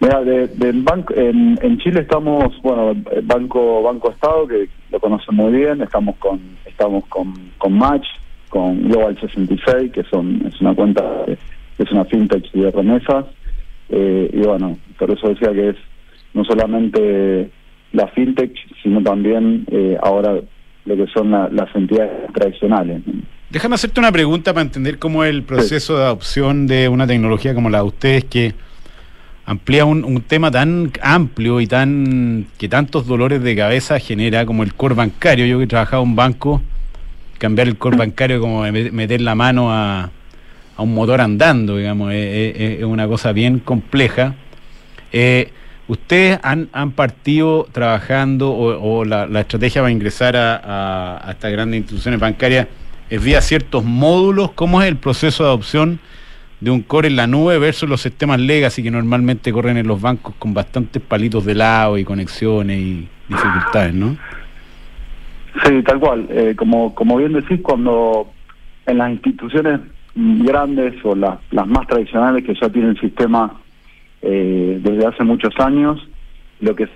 [0.00, 5.34] Mira, de, de banco, en, en Chile estamos, bueno, Banco Banco Estado, que lo conocen
[5.36, 8.06] muy bien, estamos con estamos con, con Match,
[8.48, 11.36] con Global 66, que son es una cuenta, de-
[11.78, 13.26] es una fintech de remesas,
[13.90, 15.76] eh, y bueno, por eso decía que es
[16.32, 17.50] no solamente
[17.92, 20.40] la fintech, sino también eh, ahora
[20.84, 23.02] lo que son la- las entidades tradicionales.
[23.50, 27.54] Déjame hacerte una pregunta para entender cómo es el proceso de adopción de una tecnología
[27.54, 28.54] como la de ustedes que
[29.44, 34.62] amplía un, un tema tan amplio y tan que tantos dolores de cabeza genera como
[34.62, 35.46] el core bancario.
[35.46, 36.62] Yo que he trabajado en un banco,
[37.38, 40.10] cambiar el core bancario como me- meter la mano a,
[40.76, 44.34] a un motor andando, digamos, es, es- es una cosa bien compleja.
[45.12, 45.50] Eh,
[45.90, 51.50] ¿Ustedes han, han partido trabajando o, la, la estrategia para ingresar a, a- a estas
[51.50, 52.68] grandes instituciones bancarias
[53.10, 54.52] es vía ciertos módulos?
[54.52, 55.98] ¿Cómo es el proceso de adopción
[56.60, 60.00] de un core en la nube versus los sistemas legacy que normalmente corren en los
[60.00, 64.16] bancos con bastantes palitos de lado y conexiones y dificultades, ¿no?
[65.64, 66.26] Sí, tal cual.
[66.30, 68.30] Eh, como, como bien decís, cuando
[68.86, 69.80] en las instituciones
[70.14, 73.54] grandes o las, las más tradicionales que ya tienen sistema
[74.22, 75.98] eh, desde hace muchos años,
[76.60, 76.88] lo que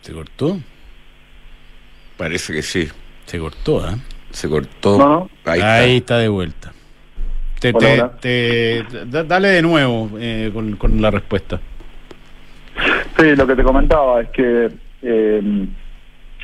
[0.00, 0.58] ¿Se cortó?
[2.16, 2.88] Parece que sí.
[3.26, 3.94] Se cortó, ¿eh?
[4.30, 4.98] Se cortó.
[4.98, 5.30] No, no.
[5.44, 6.18] Ahí, Ahí, está.
[6.18, 6.72] de vuelta.
[7.60, 7.78] Te, Hola,
[8.20, 8.86] te- hola.
[8.90, 11.60] te- da- dale de nuevo eh, con, con la respuesta.
[13.18, 14.70] Sí, lo que te comentaba es que
[15.02, 15.38] eh,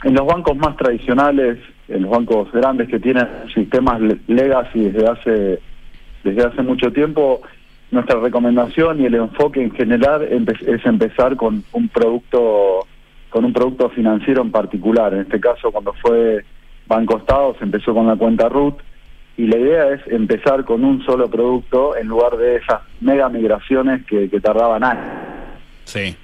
[0.04, 1.58] en los bancos más tradicionales,
[1.88, 5.58] en los bancos grandes que tienen sistemas le- legacy desde hace
[6.22, 7.40] desde hace mucho tiempo,
[7.90, 12.86] nuestra recomendación y el enfoque en general empe- es empezar con un producto
[13.30, 15.12] con un producto financiero en particular.
[15.12, 16.44] En este caso, cuando fue
[16.86, 18.78] Banco Estado, se empezó con la cuenta RUT
[19.36, 24.04] y la idea es empezar con un solo producto en lugar de esas mega migraciones
[24.06, 25.04] que, que tardaban años.
[25.84, 26.16] Sí.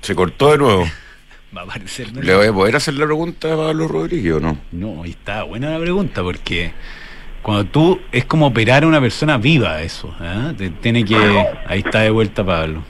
[0.00, 0.84] Se cortó de nuevo.
[1.56, 2.06] Va a aparecer.
[2.12, 4.56] de ¿Le voy a poder hacer la pregunta a Pablo Rodríguez o no?
[4.72, 6.72] No, ahí está buena la pregunta porque
[7.42, 10.54] cuando tú es como operar a una persona viva eso, ¿eh?
[10.56, 11.16] Te- tiene que
[11.66, 12.82] ahí está de vuelta Pablo.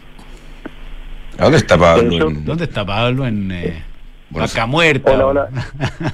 [1.39, 2.29] ¿A dónde está Pablo?
[2.29, 3.83] En- ¿Dónde está Pablo en eh,
[4.31, 5.13] Bueno, Vaca Muerta?
[5.13, 5.49] Hola, hola.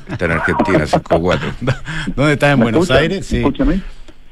[0.09, 1.39] Está en Argentina, 5-4.
[2.17, 2.91] ¿Dónde estás en ¿Me Buenos?
[2.91, 3.27] Aires?
[3.27, 3.39] Sí.
[3.39, 3.81] Escúchame.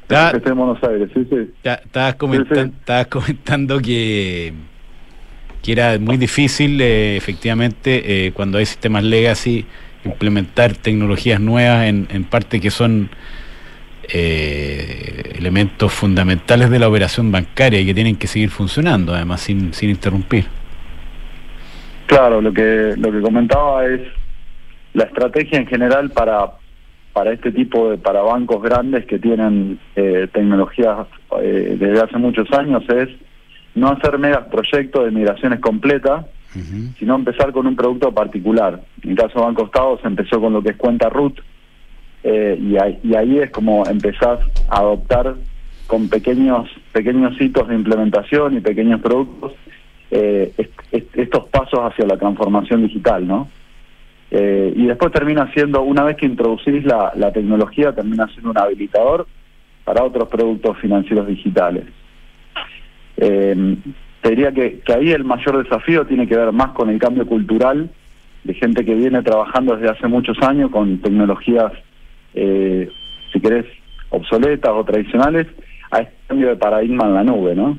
[0.09, 0.29] Ya.
[0.29, 1.35] Estoy en Buenos Aires, sí, sí.
[1.65, 2.75] Ya, estabas, comentan- Sí, sí.
[2.79, 4.53] estabas comentando que,
[5.61, 9.65] que era muy difícil, eh, efectivamente, eh, cuando hay sistemas legacy,
[10.05, 13.09] implementar tecnologías nuevas en, en parte que son
[14.09, 19.73] eh, elementos fundamentales de la operación bancaria y que tienen que seguir funcionando, además, sin,
[19.73, 20.45] sin interrumpir.
[22.07, 24.01] Claro, lo que lo que comentaba es
[24.93, 26.53] la estrategia en general para
[27.11, 31.07] para este tipo de para bancos grandes que tienen eh, tecnologías
[31.41, 33.09] eh, desde hace muchos años es
[33.75, 36.25] no hacer megas proyectos de migraciones completas,
[36.97, 38.81] sino empezar con un producto particular.
[39.03, 41.39] En el caso de Banco Estado se empezó con lo que es cuenta root
[42.29, 45.35] eh, y, ahí, es como empezás a adoptar
[45.87, 49.53] con pequeños pequeños hitos de implementación y pequeños productos
[50.11, 53.47] eh, est- est- estos pasos hacia la transformación digital, ¿no?
[54.29, 58.57] Eh, y después termina siendo, una vez que introducís la, la tecnología, termina siendo un
[58.57, 59.25] habilitador
[59.85, 61.85] para otros productos financieros digitales.
[63.15, 63.75] Eh,
[64.21, 67.25] te diría que, que ahí el mayor desafío tiene que ver más con el cambio
[67.25, 67.89] cultural
[68.43, 71.71] de gente que viene trabajando desde hace muchos años con tecnologías,
[72.33, 72.89] eh,
[73.31, 73.65] si querés,
[74.09, 75.47] obsoletas o tradicionales,
[75.91, 77.77] a este cambio de paradigma en la nube, ¿no?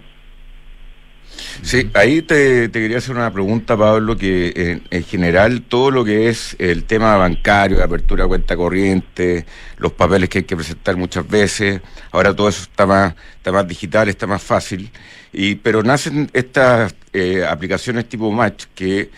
[1.63, 6.05] Sí, ahí te, te, quería hacer una pregunta, Pablo, que en, en, general todo lo
[6.05, 9.45] que es el tema bancario, apertura de cuenta corriente,
[9.77, 11.83] los papeles que hay que presentar muchas veces,
[12.13, 14.91] ahora todo eso está más, está más digital, está más fácil,
[15.33, 19.11] y pero nacen estas eh, aplicaciones tipo Match que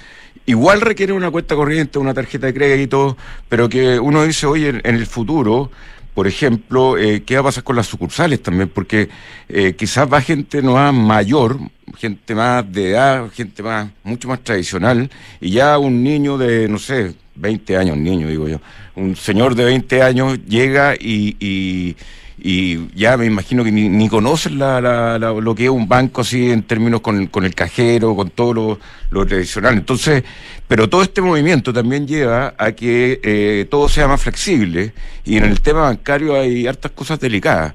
[0.50, 3.16] igual requieren una cuenta corriente, una tarjeta de crédito,
[3.48, 5.70] pero que uno dice, oye, en, el futuro
[6.14, 8.68] por ejemplo, eh, ¿qué va a pasar con las sucursales también?
[8.68, 9.08] Porque
[9.48, 11.58] eh, quizás va gente no mayor,
[11.96, 15.08] gente más de edad, gente más, mucho más tradicional,
[15.40, 18.60] y ya un niño de, no sé, 20 años, niño digo yo,
[18.96, 21.96] un señor de 20 años llega y,
[22.42, 25.86] y ya me imagino que ni, ni conocen la, la, la, lo que es un
[25.86, 28.78] banco así en términos con, con el cajero, con todo lo,
[29.10, 29.74] lo, tradicional.
[29.74, 30.24] Entonces,
[30.66, 34.92] pero todo este movimiento también lleva a que eh, todo sea más flexible
[35.24, 37.74] y en el tema bancario hay hartas cosas delicadas.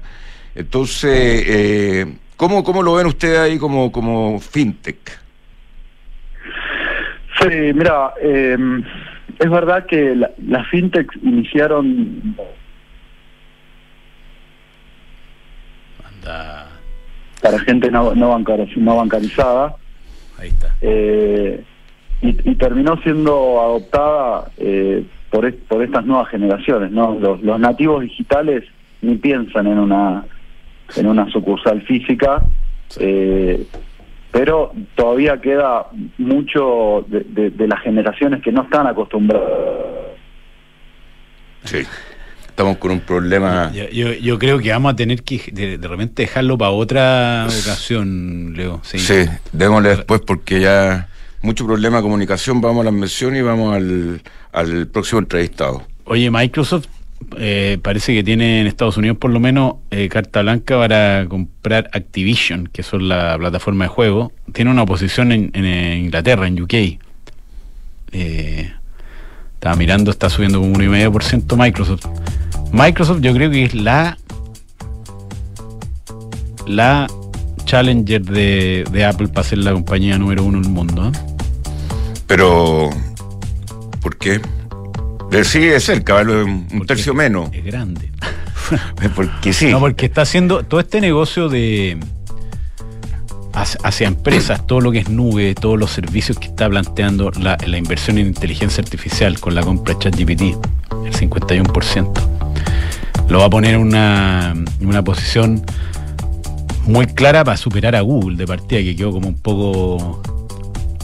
[0.54, 5.20] Entonces, eh, ¿cómo, ¿cómo lo ven ustedes ahí como, como fintech?
[7.40, 8.56] Sí, mira, eh,
[9.38, 12.36] es verdad que la, las fintechs iniciaron
[17.42, 19.76] Para gente no, no, bancar, no bancarizada.
[20.38, 20.74] Ahí está.
[20.80, 21.62] Eh,
[22.22, 27.18] y, y, terminó siendo adoptada eh, por, por estas nuevas generaciones, ¿no?
[27.18, 28.64] Los, los, nativos digitales
[29.02, 30.24] ni piensan en una
[30.96, 32.42] en una sucursal física,
[32.98, 33.66] eh,
[34.30, 35.86] pero todavía queda
[36.16, 39.50] mucho de, de, de, las generaciones que no están acostumbradas.
[41.64, 41.78] Sí
[42.56, 43.70] estamos con un problema.
[43.74, 47.46] Yo, yo, yo, creo que vamos a tener que de, de repente dejarlo para otra
[47.46, 48.80] ocasión, Leo.
[48.82, 51.06] Sí, sí démosle después porque ya
[51.42, 52.62] mucho problema de comunicación.
[52.62, 55.82] Vamos a la mención y vamos al, al próximo entrevistado.
[56.06, 56.86] Oye, Microsoft
[57.36, 61.90] eh, parece que tiene en Estados Unidos por lo menos eh, carta blanca para comprar
[61.92, 64.32] Activision, que son la plataforma de juego.
[64.54, 66.74] Tiene una oposición en, en Inglaterra, en UK.
[68.12, 68.72] Eh,
[69.56, 72.06] estaba mirando, está subiendo como 1,5% Microsoft.
[72.72, 74.18] Microsoft yo creo que es la
[76.66, 77.06] la
[77.64, 81.08] challenger de, de Apple para ser la compañía número uno en el mundo.
[81.08, 81.12] ¿eh?
[82.26, 82.90] Pero,
[84.00, 84.40] ¿por qué?
[85.30, 86.42] Le sigue cerca, ¿vale?
[86.42, 87.50] un porque tercio menos.
[87.52, 88.10] Es grande.
[89.14, 89.70] porque sí.
[89.70, 91.98] No, porque está haciendo todo este negocio de
[93.56, 98.18] hacia empresas, todo lo que es nube, todos los servicios que está planteando la, inversión
[98.18, 100.42] en inteligencia artificial con la compra de ChatGPT,
[101.06, 102.12] el 51%
[103.28, 105.64] lo va a poner en una, una posición
[106.84, 110.22] muy clara para superar a Google de partida, que quedó como un poco.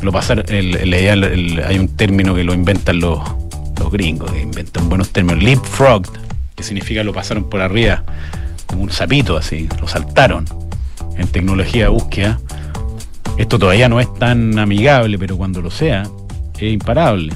[0.03, 3.21] Lo pasar, el, el, el, hay un término que lo inventan los,
[3.81, 5.43] los gringos, que inventan buenos términos.
[5.43, 6.03] Leapfrog,
[6.55, 8.05] que significa lo pasaron por arriba,
[8.67, 10.45] como un sapito así, lo saltaron
[11.17, 12.41] en tecnología de búsqueda.
[13.39, 16.05] Esto todavía no es tan amigable, pero cuando lo sea,
[16.59, 17.33] es imparable.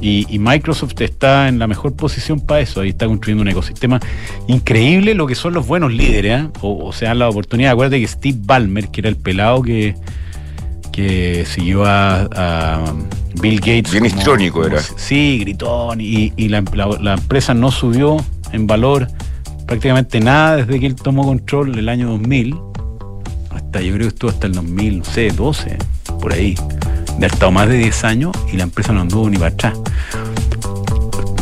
[0.00, 2.82] Y, y, Microsoft está en la mejor posición para eso.
[2.82, 3.98] Ahí está construyendo un ecosistema
[4.46, 6.42] increíble, lo que son los buenos líderes.
[6.42, 6.48] ¿eh?
[6.60, 7.72] O, o, sea, la oportunidad.
[7.72, 9.94] Acuérdate que Steve Ballmer, que era el pelado que,
[10.92, 12.94] que siguió a, a
[13.40, 13.90] Bill Gates.
[13.90, 14.80] Bien histrónico era.
[14.80, 16.00] Sí, gritón.
[16.00, 18.16] Y, y la, la, la, empresa no subió
[18.52, 19.08] en valor
[19.66, 22.54] prácticamente nada desde que él tomó control el año 2000.
[23.80, 25.78] Yo creo que estuvo hasta el 2000, no sé, 12,
[26.20, 26.54] por ahí
[27.18, 29.78] de estado más de 10 años y la empresa no anduvo ni para atrás.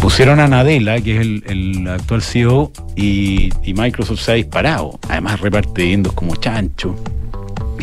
[0.01, 4.99] Pusieron a Nadella, que es el, actual CEO, y, Microsoft se ha disparado.
[5.09, 6.95] Además reparte como chancho.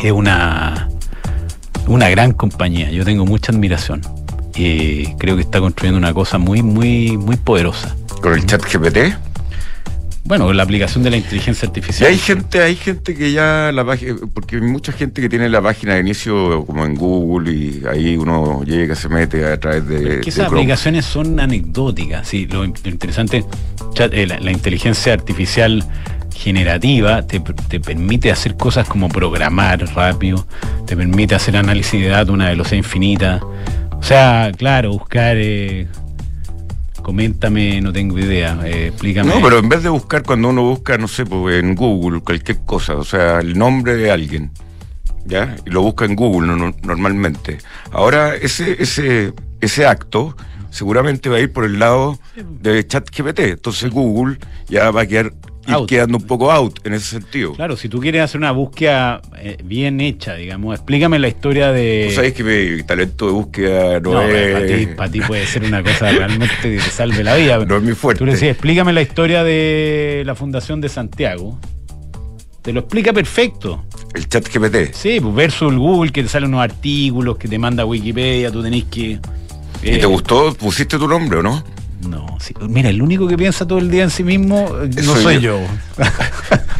[0.00, 0.88] Es una,
[1.88, 2.90] una gran compañía.
[2.90, 4.02] Yo tengo mucha admiración.
[4.54, 7.96] Y creo que está construyendo una cosa muy, muy, muy poderosa.
[8.20, 9.31] ¿Con el chat GPT?
[10.24, 12.08] Bueno, la aplicación de la inteligencia artificial.
[12.08, 15.48] Y hay gente, hay gente que ya la página, porque hay mucha gente que tiene
[15.48, 19.86] la página de inicio como en Google y ahí uno llega, se mete a través
[19.88, 20.14] de.
[20.14, 22.28] Es que esas aplicaciones son anecdóticas.
[22.28, 23.44] Sí, lo, interesante,
[23.98, 25.84] eh, la, la, inteligencia artificial
[26.32, 30.46] generativa te, te, permite hacer cosas como programar rápido,
[30.86, 33.40] te permite hacer análisis de datos a una velocidad infinita.
[33.92, 35.86] O sea, claro, buscar eh,
[37.02, 39.34] coméntame, no tengo idea, eh, explícame.
[39.34, 42.64] No, pero en vez de buscar cuando uno busca, no sé, pues, en Google, cualquier
[42.64, 44.50] cosa, o sea, el nombre de alguien,
[45.24, 45.56] ¿ya?
[45.66, 47.58] Y lo busca en Google no, normalmente.
[47.90, 50.36] Ahora, ese, ese, ese acto
[50.72, 53.40] seguramente va a ir por el lado de ChatGPT.
[53.40, 54.38] Entonces Google
[54.68, 55.32] ya va a quedar
[55.66, 55.88] ir Out.
[55.88, 57.52] quedando un poco out en ese sentido.
[57.54, 62.06] Claro, si tú quieres hacer una búsqueda eh, bien hecha, digamos, explícame la historia de.
[62.08, 64.88] Tú sabes que mi talento de búsqueda no, No, es.
[64.96, 67.64] para ti, puede ser una cosa realmente que te salve la vida.
[67.64, 68.18] No es mi fuerte.
[68.18, 71.58] Tú le decís, explícame la historia de la Fundación de Santiago.
[72.62, 73.84] Te lo explica perfecto.
[74.14, 74.92] El chat GPT.
[74.94, 78.62] Sí, pues versus el Google que te salen unos artículos, que te manda Wikipedia, tú
[78.62, 79.18] tenés que.
[79.82, 80.54] ¿Y eh, te gustó?
[80.54, 81.64] ¿Pusiste tu nombre o no?
[82.08, 82.54] No, sí.
[82.68, 85.40] mira, el único que piensa todo el día en sí mismo eh, no Soy soy
[85.40, 85.60] yo.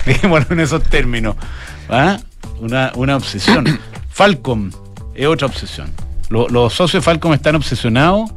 [0.06, 1.36] Dejémoslo en esos términos.
[1.88, 2.18] ¿Ah?
[2.60, 3.66] Una, una obsesión.
[4.10, 4.70] Falcom
[5.14, 5.90] es otra obsesión.
[6.28, 8.30] Lo- los socios de Falcom están obsesionados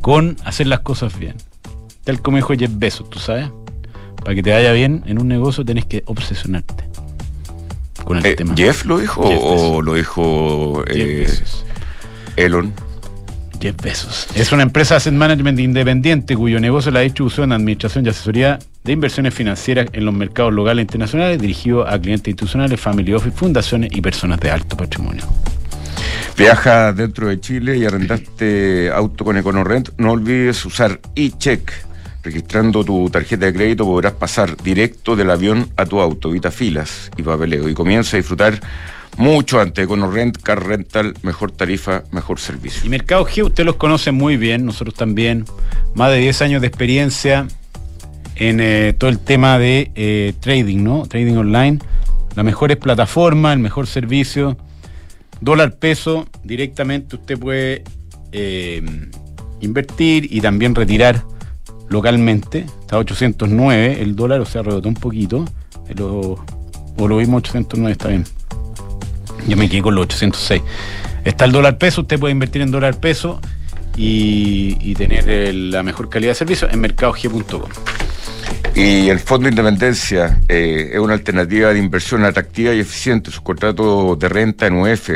[0.00, 1.36] con hacer las cosas bien.
[2.04, 3.48] Tal como dijo Jeff Bezos, tú sabes.
[4.16, 6.88] Para que te vaya bien en un negocio tenés que obsesionarte
[8.04, 8.54] con el Eh, tema.
[8.56, 11.28] ¿Jeff lo dijo Jeff o lo dijo eh.
[12.36, 12.72] Elon?
[13.62, 14.26] Jeff Bezos.
[14.34, 18.92] Es una empresa asset management independiente cuyo negocio es la distribución, administración y asesoría de
[18.92, 23.90] inversiones financieras en los mercados locales e internacionales, dirigido a clientes institucionales, family office, fundaciones
[23.92, 25.22] y personas de alto patrimonio.
[26.36, 29.90] Viaja dentro de Chile y arrendaste auto con EconoRent.
[29.98, 31.72] No olvides usar eCheck.
[32.24, 37.10] Registrando tu tarjeta de crédito podrás pasar directo del avión a tu auto, evita filas
[37.16, 38.60] y papeleo y comienza a disfrutar
[39.16, 39.84] mucho antes.
[39.84, 42.82] EconoRent, Car Rental, mejor tarifa, mejor servicio.
[42.84, 45.44] Y Mercado G, usted los conoce muy bien, nosotros también.
[45.94, 47.46] Más de 10 años de experiencia
[48.36, 51.06] en eh, todo el tema de eh, trading, ¿no?
[51.06, 51.78] Trading online.
[52.34, 54.56] La mejor plataforma, el mejor servicio.
[55.40, 57.82] Dólar peso, directamente usted puede
[58.30, 58.82] eh,
[59.60, 61.24] invertir y también retirar
[61.88, 62.66] localmente.
[62.80, 65.44] Está a 809 el dólar, o sea, rebotó un poquito.
[65.86, 66.42] Pero,
[66.96, 68.24] o lo vimos 809, está bien.
[69.46, 70.62] Yo me quedé con los 806.
[71.24, 73.40] Está el dólar peso, usted puede invertir en dólar peso
[73.96, 77.70] y, tener la mejor calidad de servicio en mercadog.com.
[78.74, 83.30] Y el Fondo Independencia eh, es una alternativa de inversión atractiva y eficiente.
[83.30, 85.10] Sus contratos de renta en UF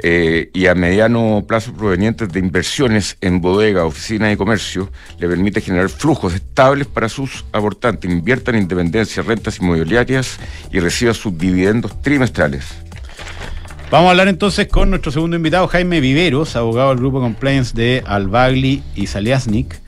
[0.00, 5.60] eh, y a mediano plazo provenientes de inversiones en bodega, oficinas y comercio le permite
[5.60, 8.10] generar flujos estables para sus aportantes.
[8.10, 10.38] Invierta en Independencia, rentas inmobiliarias
[10.72, 12.87] y reciba sus dividendos trimestrales.
[13.90, 18.02] Vamos a hablar entonces con nuestro segundo invitado, Jaime Viveros, abogado del grupo Compliance de
[18.06, 19.80] Albagli y Saliasnik,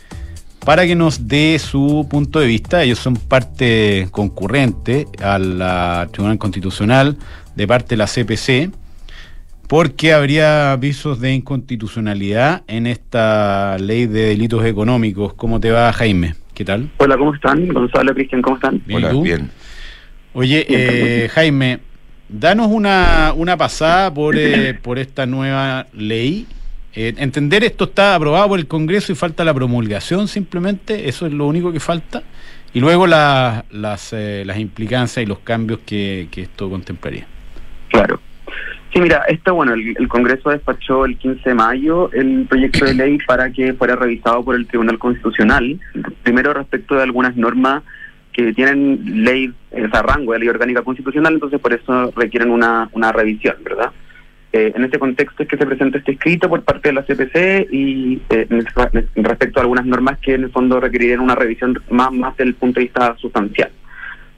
[0.65, 2.83] para que nos dé su punto de vista.
[2.83, 7.19] Ellos son parte concurrente al Tribunal Constitucional
[7.55, 8.71] de parte de la CPC,
[9.69, 15.35] porque habría avisos de inconstitucionalidad en esta ley de delitos económicos.
[15.35, 16.37] ¿Cómo te va, Jaime?
[16.55, 16.89] ¿Qué tal?
[16.97, 17.69] Hola, ¿cómo están?
[17.69, 18.83] Gonzalo, Cristian, ¿cómo están?
[18.87, 19.23] Bien, ¿y Hola, tú?
[19.23, 19.51] bien.
[20.33, 21.81] Oye, Bien, eh, Jaime,
[22.33, 26.47] danos una, una pasada por, eh, por esta nueva ley.
[26.95, 31.33] Eh, entender esto está aprobado por el Congreso y falta la promulgación simplemente, eso es
[31.33, 32.23] lo único que falta.
[32.73, 37.27] Y luego la- las, eh, las implicancias y los cambios que, que esto contemplaría.
[37.91, 38.21] Claro.
[38.93, 42.95] Sí, mira, esto, bueno, el, el Congreso despachó el 15 de mayo el proyecto de
[42.95, 45.79] ley para que fuera revisado por el Tribunal Constitucional.
[46.25, 47.85] Primero, respecto de algunas normas
[48.33, 52.89] que tienen ley, o sea, rango de ley orgánica constitucional, entonces por eso requieren una,
[52.93, 53.91] una revisión, ¿verdad?
[54.53, 57.69] Eh, en este contexto es que se presenta este escrito por parte de la CPC
[57.73, 58.47] y eh,
[59.15, 62.81] respecto a algunas normas que en el fondo requerirían una revisión más, más desde punto
[62.81, 63.71] de vista sustancial.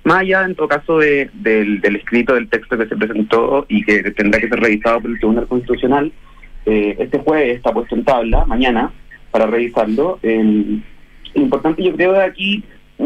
[0.05, 4.03] Más allá, en todo caso, de- del, escrito del texto que se presentó y que
[4.11, 6.13] tendrá que ser revisado por el Tribunal Constitucional,
[6.67, 8.91] eh, este jueves está puesto en tabla, mañana,
[9.31, 10.19] para revisarlo.
[11.35, 12.63] Importante, yo creo, de aquí,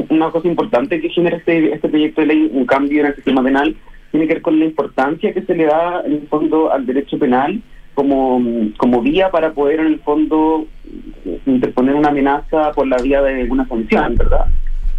[0.08, 3.42] una cosa importante que genera este, este proyecto de ley, un cambio en el sistema
[3.42, 3.74] penal,
[4.10, 7.18] tiene que ver con la importancia que se le da, en el fondo, al derecho
[7.18, 7.60] penal
[7.94, 8.42] como,
[8.76, 10.66] como vía para poder, en el fondo,
[11.46, 14.46] interponer una amenaza por la vía de una sanción, ¿verdad?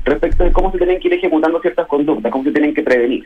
[0.07, 3.25] respecto de cómo se tienen que ir ejecutando ciertas conductas, cómo se tienen que prevenir.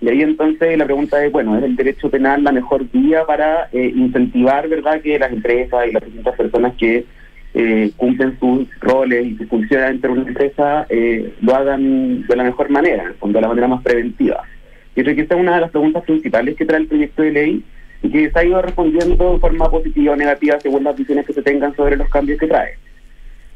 [0.00, 3.68] Y ahí entonces la pregunta es, bueno, ¿es el derecho penal la mejor vía para
[3.72, 7.04] eh, incentivar, verdad, que las empresas y las distintas personas que
[7.58, 12.36] eh, cumplen sus roles y sus funciones dentro de una empresa eh, lo hagan de
[12.36, 14.42] la mejor manera, de la manera más preventiva?
[14.94, 17.32] Y creo que esta es una de las preguntas principales que trae el proyecto de
[17.32, 17.64] ley
[18.02, 21.32] y que se ha ido respondiendo de forma positiva o negativa según las visiones que
[21.32, 22.74] se tengan sobre los cambios que trae.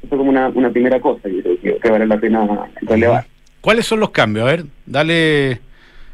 [0.03, 2.49] Eso como una, una primera cosa yo creo que, que vale la pena
[2.81, 3.27] relevar.
[3.61, 4.47] ¿Cuáles son los cambios?
[4.49, 5.61] A ver, dale,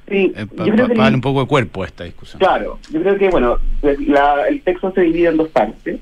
[0.08, 2.40] Sí, eh, pa- yo creo pa- pa- darle un poco de cuerpo a esta discusión.
[2.40, 3.58] Claro, yo creo que, bueno,
[4.06, 5.98] la- el texto se divide en dos partes.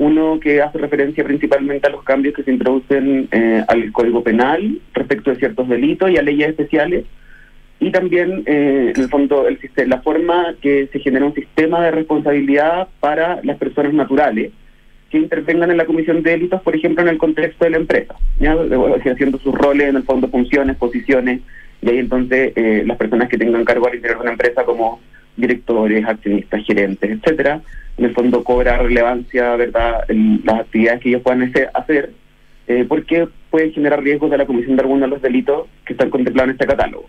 [0.00, 4.80] Uno que hace referencia principalmente a los cambios que se introducen eh, al Código Penal
[4.94, 7.04] respecto de ciertos delitos y a leyes especiales.
[7.80, 11.90] Y también, eh, en el fondo, el, la forma que se genera un sistema de
[11.90, 14.52] responsabilidad para las personas naturales
[15.10, 18.14] que intervengan en la comisión de delitos, por ejemplo, en el contexto de la empresa,
[18.38, 18.56] ¿ya?
[19.04, 21.40] haciendo sus roles, en el fondo, funciones, posiciones,
[21.82, 25.00] y ahí entonces eh, las personas que tengan cargo al interior de una empresa como
[25.36, 27.60] directores, accionistas, gerentes, etcétera,
[27.96, 32.12] en el fondo cobra relevancia, ¿verdad?, en las actividades que ellos puedan hacer,
[32.66, 36.10] eh, porque pueden generar riesgos de la comisión de algunos de los delitos que están
[36.10, 37.06] contemplados en este catálogo.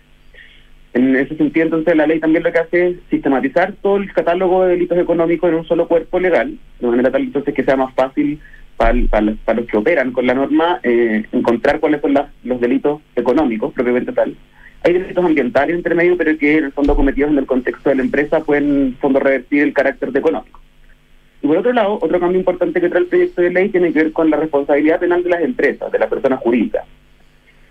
[0.93, 4.63] En ese sentido, entonces, la ley también lo que hace es sistematizar todo el catálogo
[4.63, 7.93] de delitos económicos en un solo cuerpo legal, de manera tal entonces que sea más
[7.93, 8.39] fácil
[8.75, 14.11] para, los que operan con la norma eh, encontrar cuáles son los delitos económicos propiamente
[14.11, 14.35] tal.
[14.83, 17.95] Hay delitos ambientales entre medio, pero que en el fondo cometidos en el contexto de
[17.95, 20.59] la empresa pueden en fondo revertir el carácter económico.
[21.43, 24.03] Y por otro lado, otro cambio importante que trae el proyecto de ley tiene que
[24.03, 26.85] ver con la responsabilidad penal de las empresas, de las personas jurídicas.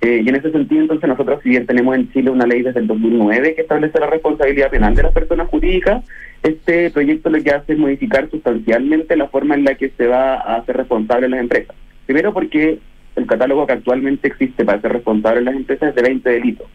[0.03, 2.81] Eh, y en ese sentido, entonces, nosotros, si bien tenemos en Chile una ley desde
[2.81, 6.05] el 2009 que establece la responsabilidad penal de las personas jurídicas,
[6.43, 10.35] este proyecto lo que hace es modificar sustancialmente la forma en la que se va
[10.35, 11.77] a hacer responsable las empresas.
[12.07, 12.79] Primero porque
[13.15, 16.67] el catálogo que actualmente existe para ser responsable las empresas es de 20 delitos.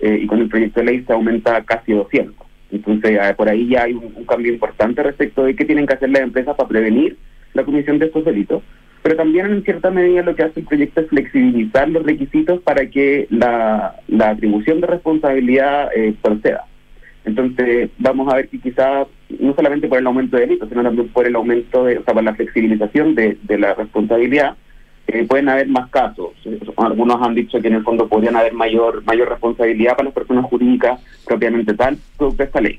[0.00, 2.34] Eh, y con el proyecto de ley se aumenta casi 200.
[2.70, 6.10] Entonces, eh, por ahí ya hay un, cambio importante respecto de qué tienen que hacer
[6.10, 7.16] las empresas para prevenir
[7.54, 8.62] la comisión de estos delitos
[9.02, 12.90] pero también en cierta medida lo que hace el proyecto es flexibilizar los requisitos para
[12.90, 16.64] que la, atribución de responsabilidad eh, proceda.
[17.24, 19.06] Entonces, vamos a ver que quizás,
[19.38, 22.14] no solamente por el aumento de delitos, sino también por el aumento, de, o sea,
[22.14, 24.56] por la flexibilización de, la responsabilidad,
[25.08, 26.30] eh, pueden haber más casos.
[26.76, 30.44] Algunos han dicho que en el fondo podrían haber mayor mayor responsabilidad para las personas
[30.46, 32.78] jurídicas propiamente tal, producto de esta ley.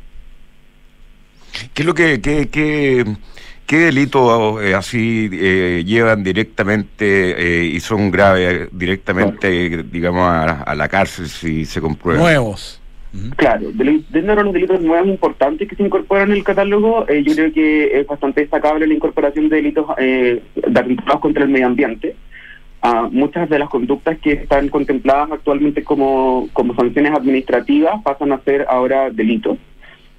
[1.73, 3.05] ¿Qué es lo que, que
[3.69, 10.87] ¿Qué delitos eh, así eh, llevan directamente eh, y son graves directamente, digamos, a, la
[10.87, 12.19] cárcel si se comprueba?
[12.19, 12.78] Nuevos.
[13.37, 17.51] Claro, dentro de los delitos nuevos importantes que se incorporan en el catálogo, yo creo
[17.51, 22.15] que es bastante destacable la incorporación de delitos de atentados contra el medio ambiente.
[22.81, 28.39] Ah, muchas de las conductas que están contempladas actualmente como, como sanciones administrativas pasan a
[28.43, 29.57] ser ahora delitos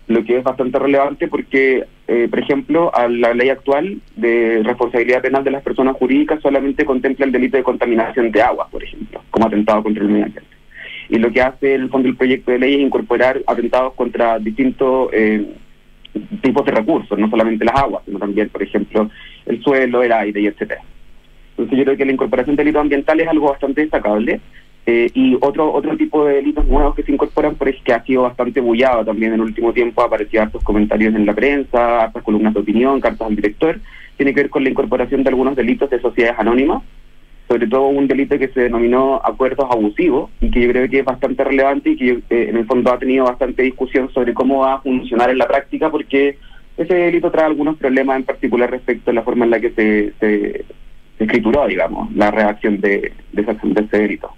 [0.09, 5.23] lo que es bastante relevante porque, eh, por ejemplo, a la ley actual de responsabilidad
[5.23, 9.23] penal de las personas jurídicas solamente contempla el delito de contaminación de agua, por ejemplo,
[9.31, 10.60] como atentado contra el medio ambiente.
[11.11, 15.11] Y lo que hace el fondo el proyecto de ley es incorporar atentados contra distintos
[15.13, 15.45] eh,
[16.41, 19.11] tipos de recursos, no solamente las aguas, sino también, por ejemplo,
[19.47, 20.83] el suelo, el aire y etcétera.
[21.51, 24.41] Entonces yo creo que la incorporación de delitos ambientales es algo bastante destacable
[24.87, 28.03] eh, y otro otro tipo de delitos nuevos que se incorporan, por es que ha
[28.05, 32.05] sido bastante bullado también en el último tiempo, ha aparecido hartos comentarios en la prensa,
[32.05, 33.79] hartas columnas de opinión, cartas al director,
[34.17, 36.83] tiene que ver con la incorporación de algunos delitos de sociedades anónimas,
[37.51, 41.05] sobre todo un delito que se denominó acuerdos abusivos y que yo creo que es
[41.05, 44.75] bastante relevante y que eh, en el fondo ha tenido bastante discusión sobre cómo va
[44.75, 46.39] a funcionar en la práctica, porque
[46.77, 50.13] ese delito trae algunos problemas en particular respecto a la forma en la que se,
[50.21, 50.65] se,
[51.19, 54.31] escrituró, digamos, la reacción de, de, de ese delito.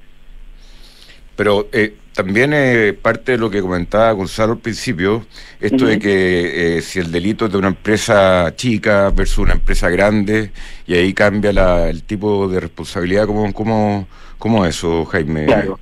[1.37, 5.24] Pero eh, también eh, parte de lo que comentaba Gonzalo al principio,
[5.61, 9.89] esto de que eh, si el delito es de una empresa chica versus una empresa
[9.89, 10.51] grande,
[10.87, 14.07] y ahí cambia la, el tipo de responsabilidad, ¿cómo, cómo,
[14.39, 15.78] cómo eso, Jaime claro.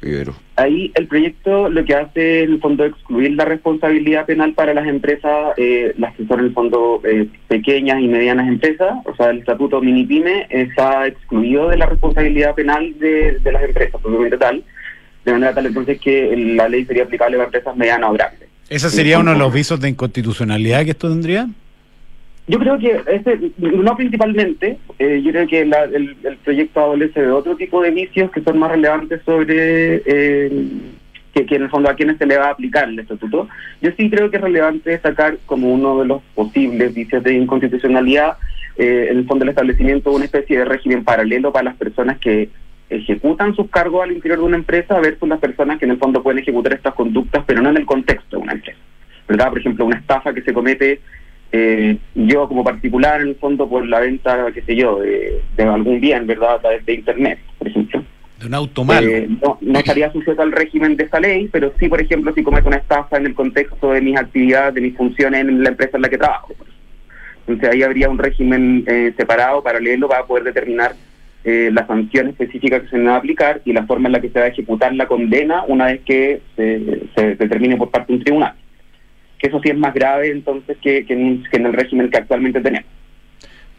[0.54, 4.74] Ahí el proyecto lo que hace en el fondo es excluir la responsabilidad penal para
[4.74, 7.02] las empresas, eh, las que son en el fondo
[7.48, 12.96] pequeñas y medianas empresas, o sea, el estatuto mini-pyme está excluido de la responsabilidad penal
[12.98, 14.62] de, de las empresas, propiamente tal
[15.24, 18.48] de manera tal entonces que la ley sería aplicable para empresas medianas o grandes.
[18.68, 21.48] ¿Ese sería uno de los visos de inconstitucionalidad que esto tendría?
[22.46, 27.30] Yo creo que este, no principalmente, eh, yo creo que el, el, proyecto adolece de
[27.30, 30.68] otro tipo de vicios que son más relevantes sobre eh,
[31.32, 33.48] que, que, en el fondo a quienes se le va a aplicar el estatuto.
[33.80, 38.36] Yo sí creo que es relevante destacar como uno de los posibles vicios de inconstitucionalidad,
[38.76, 42.18] eh, en el fondo el establecimiento de una especie de régimen paralelo para las personas
[42.18, 42.48] que
[42.90, 46.22] ejecutan sus cargos al interior de una empresa versus las personas que en el fondo
[46.22, 48.78] pueden ejecutar estas conductas, pero no en el contexto de una empresa.
[49.28, 49.48] ¿Verdad?
[49.48, 51.00] Por ejemplo, una estafa que se comete
[51.52, 56.00] eh, yo como particular en el fondo por la venta, qué sé yo, de, algún
[56.00, 56.54] bien, ¿verdad?
[56.54, 58.04] A través de Internet, por ejemplo.
[58.40, 59.08] De un auto malo.
[59.08, 62.42] Eh, no, no estaría sujeto al régimen de esta ley, pero sí, por ejemplo, si
[62.42, 65.96] cometo una estafa en el contexto de mis actividades, de mis funciones en la empresa
[65.96, 66.54] en la que trabajo.
[67.46, 70.94] Entonces ahí habría un régimen eh, separado, paralelo, para poder determinar
[71.42, 74.28] eh, la sanción específica que se va a aplicar y la forma en la que
[74.28, 78.24] se va a ejecutar la condena una vez que se, determine por parte de un
[78.24, 78.54] tribunal.
[79.38, 82.90] Que eso sí es más grave entonces que, en, el régimen que actualmente tenemos.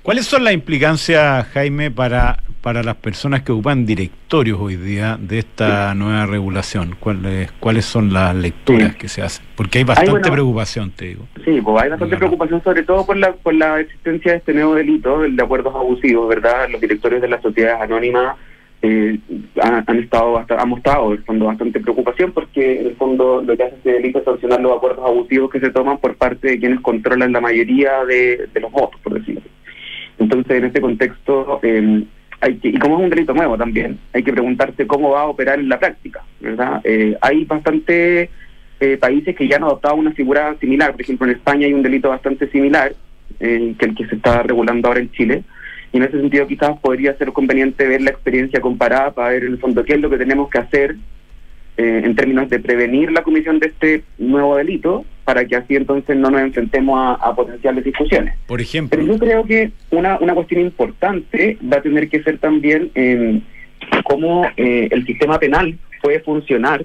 [0.03, 5.37] ¿Cuáles son las implicancias, Jaime, para, para las personas que ocupan directorios hoy día de
[5.39, 6.95] esta nueva regulación?
[6.99, 8.97] ¿Cuáles, cuáles son las lecturas Sí.
[8.97, 9.45] que se hacen?
[9.55, 11.27] Porque hay bastante bueno, preocupación, te digo.
[11.45, 14.73] Sí, pues hay bastante preocupación sobre todo por la, por la existencia de este nuevo
[14.73, 16.67] delito, el de acuerdos abusivos, ¿verdad?
[16.71, 18.37] Los directores de las sociedades anónimas
[18.81, 19.19] eh,
[19.61, 23.55] han, han estado han mostrado en el fondo bastante preocupación porque en el fondo lo
[23.55, 26.59] que hace este delito es sancionar los acuerdos abusivos que se toman por parte de
[26.59, 29.49] quienes controlan la mayoría de, de los votos, por decirlo así.
[30.23, 32.03] Entonces, en este contexto, eh,
[32.41, 35.27] hay que, y como es un delito nuevo también, hay que preguntarse cómo va a
[35.27, 36.81] operar en la práctica, ¿verdad?
[36.83, 38.29] Eh, hay bastante
[38.79, 40.91] eh, países que ya han adoptado una figura similar.
[40.93, 42.93] Por ejemplo, en España hay un delito bastante similar
[43.39, 45.43] eh, que el que se está regulando ahora en Chile.
[45.93, 49.51] Y en ese sentido quizás podría ser conveniente ver la experiencia comparada para ver en
[49.51, 50.95] el fondo qué es lo que tenemos que hacer
[51.81, 56.15] eh, en términos de prevenir la comisión de este nuevo delito para que así entonces
[56.15, 58.35] no nos enfrentemos a, a potenciales discusiones.
[58.45, 62.37] Por ejemplo, Pero yo creo que una, una cuestión importante va a tener que ser
[62.37, 63.41] también eh,
[64.03, 66.83] cómo eh, el sistema penal puede funcionar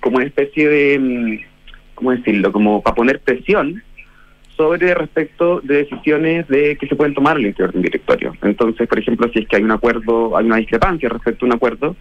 [0.00, 1.38] como una especie de, mm,
[1.94, 3.82] ¿cómo decirlo?, como para poner presión
[4.56, 8.34] sobre respecto de decisiones de que se pueden tomar al interior de un directorio.
[8.42, 11.54] Entonces, por ejemplo, si es que hay un acuerdo, hay una discrepancia respecto a un
[11.54, 11.96] acuerdo,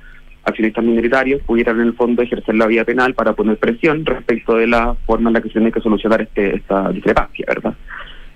[0.46, 4.68] accionistas minoritarios pudieran en el fondo ejercer la vía penal para poner presión respecto de
[4.68, 7.74] la forma en la que se tiene que solucionar este, esta discrepancia, ¿verdad?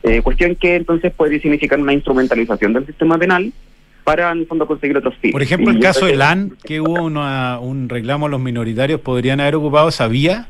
[0.03, 3.51] Eh, cuestión que entonces puede significar una instrumentalización del sistema penal
[4.05, 5.34] para en el fondo conseguir otros fines.
[5.34, 9.01] por ejemplo, el caso de que- LAN, que hubo una- un reclamo a los minoritarios,
[9.01, 10.47] ¿podrían haber ocupado esa vía?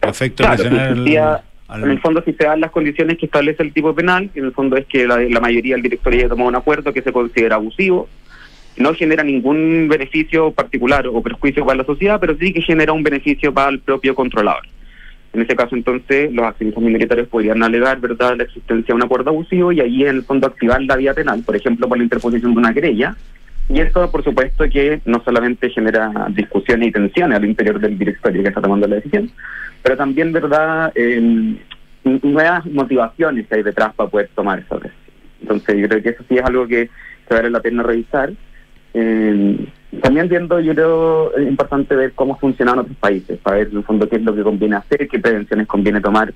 [0.00, 1.42] Efecto Claro, nacional
[1.82, 4.52] En el fondo, si se dan las condiciones que establece el tipo penal, en el
[4.52, 7.56] fondo es que la, la mayoría del directorio haya tomado un acuerdo que se considera
[7.56, 8.06] abusivo,
[8.76, 13.02] no genera ningún beneficio particular o perjuicio para la sociedad, pero sí que genera un
[13.02, 14.64] beneficio para el propio controlador.
[15.32, 19.30] En ese caso, entonces, los accionistas minoritarios podrían alegar verdad la existencia de un acuerdo
[19.30, 22.52] abusivo y allí, en el fondo, activar la vía penal, por ejemplo, por la interposición
[22.52, 23.16] de una querella.
[23.68, 28.42] Y eso, por supuesto, que no solamente genera discusiones y tensiones al interior del directorio
[28.42, 29.30] que está tomando la decisión,
[29.82, 30.92] pero también, ¿verdad?,
[32.04, 35.00] nuevas motivaciones que hay detrás para poder tomar esa decisión.
[35.42, 36.90] Entonces, yo creo que eso sí es algo que,
[37.28, 38.32] que vale la pena revisar.
[38.94, 39.68] Eh,
[40.00, 43.84] también viendo, yo creo, es importante ver cómo funcionan otros países, para ver en el
[43.84, 46.32] fondo qué es lo que conviene hacer, qué prevenciones conviene tomar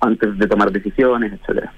[0.00, 1.72] antes de tomar decisiones, etcétera.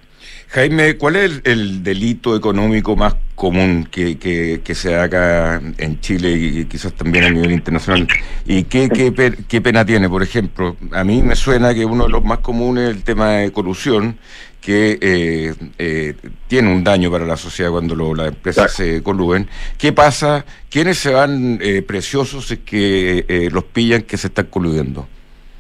[0.49, 5.61] Jaime, ¿cuál es el, el delito económico más común que, que, que se da acá
[5.79, 8.07] en Chile y quizás también a nivel internacional?
[8.45, 10.09] ¿Y qué, qué, qué pena tiene?
[10.09, 13.31] Por ejemplo, a mí me suena que uno de los más comunes es el tema
[13.31, 14.19] de colusión,
[14.63, 16.15] que eh, eh,
[16.47, 19.49] tiene un daño para la sociedad cuando lo- las empresas se coluben.
[19.77, 20.45] ¿Qué pasa?
[20.71, 25.09] ¿Quiénes se van eh, preciosos es que eh, los pillan que se están coludiendo?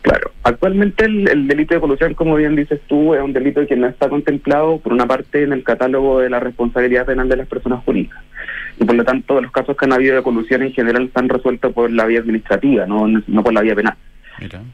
[0.03, 3.76] Claro, actualmente el, el delito de colusión, como bien dices tú, es un delito que
[3.76, 7.46] no está contemplado, por una parte, en el catálogo de la responsabilidad penal de las
[7.48, 8.20] personas jurídicas.
[8.80, 11.72] Y por lo tanto, los casos que han habido de colusión en general están resueltos
[11.72, 13.94] por la vía administrativa, no, no por la vía penal.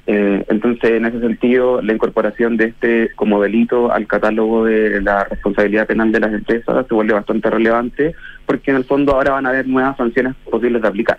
[0.06, 5.24] Eh, entonces, en ese sentido, la incorporación de este como delito al catálogo de la
[5.24, 8.14] responsabilidad penal de las empresas se vuelve bastante relevante,
[8.46, 11.18] porque en el fondo ahora van a haber nuevas sanciones posibles de aplicar.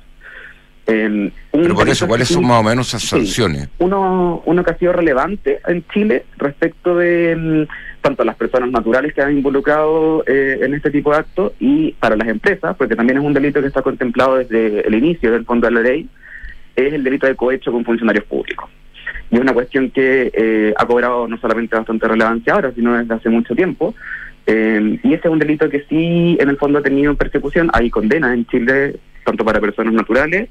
[0.88, 3.08] Eh, un Pero por eso, ¿cuáles son más o menos esas Sí.
[3.10, 3.70] sanciones?
[3.78, 7.36] uno, uno que ha sido relevante en Chile respecto de
[7.68, 11.91] mm, tanto las personas naturales que han involucrado eh, en este tipo de actos y
[12.00, 15.45] para las empresas, porque también es un delito que está contemplado desde el inicio del
[15.45, 16.08] fondo de la ley,
[16.88, 18.69] es el delito de cohecho con funcionarios públicos.
[19.32, 23.13] Y es una cuestión que eh, ha cobrado no solamente bastante relevancia ahora, sino desde
[23.13, 23.93] hace mucho tiempo.
[24.47, 27.69] Eh, y ese es un delito que sí, en el fondo, ha tenido persecución.
[27.73, 30.49] Hay condenas en Chile, tanto para personas naturales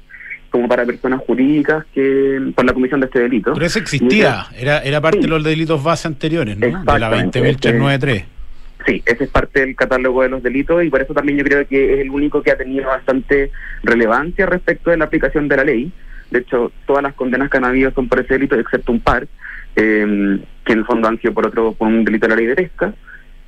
[0.49, 3.53] como para personas jurídicas que por la comisión de este delito.
[3.53, 5.23] Pero eso existía, era, era parte Sí.
[5.25, 6.65] de los delitos base anteriores, ¿no?
[6.65, 8.25] De la Exactamente, 20.393.
[8.87, 11.67] Sí, ese es parte del catálogo de los delitos y por eso también yo creo
[11.67, 13.51] que es el único que ha tenido bastante
[13.83, 15.91] relevancia respecto de la aplicación de la ley.
[16.31, 19.27] De hecho, todas las condenas que han habido son por ese delito, excepto un par,
[19.75, 22.45] eh, que en el fondo han sido por otro, por un delito de la ley
[22.47, 22.93] de pesca.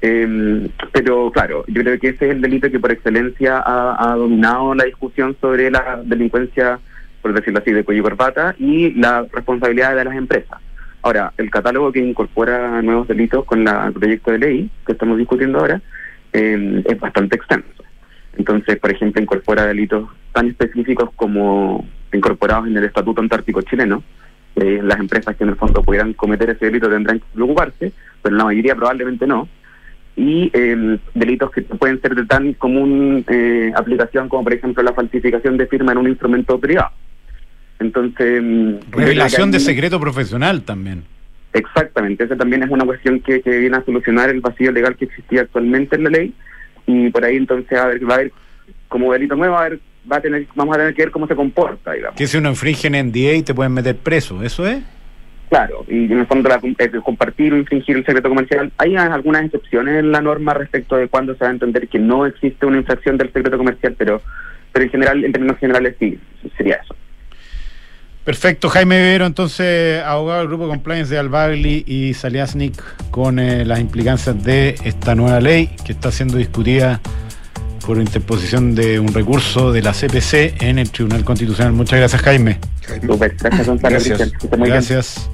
[0.01, 4.73] Eh, pero claro, yo creo que ese es el delito que por excelencia ha, dominado
[4.73, 6.79] la discusión sobre la delincuencia,
[7.21, 10.59] por decirlo así, de cuello y corbata y la responsabilidad de las empresas.
[11.03, 15.17] Ahora, el catálogo que incorpora nuevos delitos con la- el proyecto de ley que estamos
[15.17, 15.81] discutiendo ahora
[16.33, 17.80] eh, es bastante extenso.
[18.37, 24.03] Entonces, por ejemplo, incorpora delitos tan específicos como incorporados en el Estatuto Antártico chileno.
[24.55, 28.35] Eh, las empresas que en el fondo pudieran cometer ese delito tendrán que preocuparse, pero
[28.35, 29.47] la mayoría probablemente no.
[30.15, 34.93] Y eh, delitos que pueden ser de tan común eh, aplicación como, por ejemplo, la
[34.93, 36.91] falsificación de firma en un instrumento privado.
[37.79, 38.15] Entonces.
[38.15, 41.03] que Revelación de secreto profesional también.
[41.53, 45.05] Exactamente, esa también es una cuestión que, que viene a solucionar el vacío legal que
[45.05, 46.33] existía actualmente en la ley
[46.85, 48.31] y por ahí entonces a haber, va a haber
[48.87, 49.69] como delito nuevo a,
[50.11, 52.17] va a tener, vamos a tener que ver cómo se comporta, digamos.
[52.17, 54.79] Que si uno infringe en NDA y te pueden meter preso, ¿eso es?
[55.49, 59.45] Claro, y en el fondo la, el compartir o infringir el secreto comercial, hay algunas
[59.45, 62.77] excepciones en la norma respecto de cuándo se va a entender que no existe una
[62.77, 64.21] infracción del secreto comercial, pero
[64.71, 66.17] pero en general, en términos generales sí,
[66.57, 66.95] sería eso.
[68.23, 73.79] Perfecto, Jaime Vivero, entonces abogado del grupo Compliance de Albagli y Saliasnik con eh, las
[73.79, 77.01] implicancias de esta nueva ley que está siendo discutida
[77.85, 81.73] por interposición de un recurso de la CPC en el Tribunal Constitucional.
[81.73, 82.59] Muchas gracias, Jaime.
[82.87, 84.33] Gracias, Gracias.
[84.51, 85.29] gracias.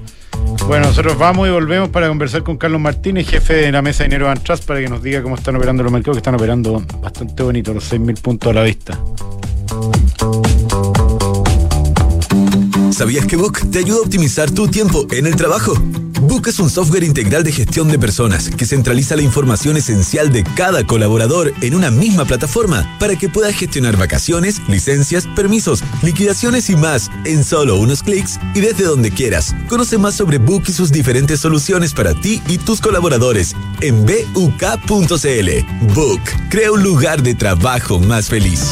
[0.67, 4.09] Bueno, nosotros vamos y volvemos para conversar con Carlos Martínez, jefe de la mesa de
[4.09, 7.43] dinero Trust, para que nos diga cómo están operando los mercados, que están operando bastante
[7.43, 8.97] bonito, los 6.000 puntos a la vista.
[12.97, 15.75] ¿Sabías que Book te ayuda a optimizar tu tiempo en el trabajo?
[16.19, 20.43] Book es un software integral de gestión de personas que centraliza la información esencial de
[20.43, 26.75] cada colaborador en una misma plataforma para que puedas gestionar vacaciones, licencias, permisos, liquidaciones y
[26.75, 29.53] más en solo unos clics y desde donde quieras.
[29.69, 35.93] Conoce más sobre Book y sus diferentes soluciones para ti y tus colaboradores en buk.cl.
[35.93, 38.71] Book crea un lugar de trabajo más feliz.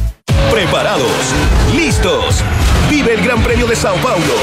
[0.49, 1.11] Preparados,
[1.75, 2.43] listos.
[2.89, 4.33] Vive el Gran Premio de Sao Paulo.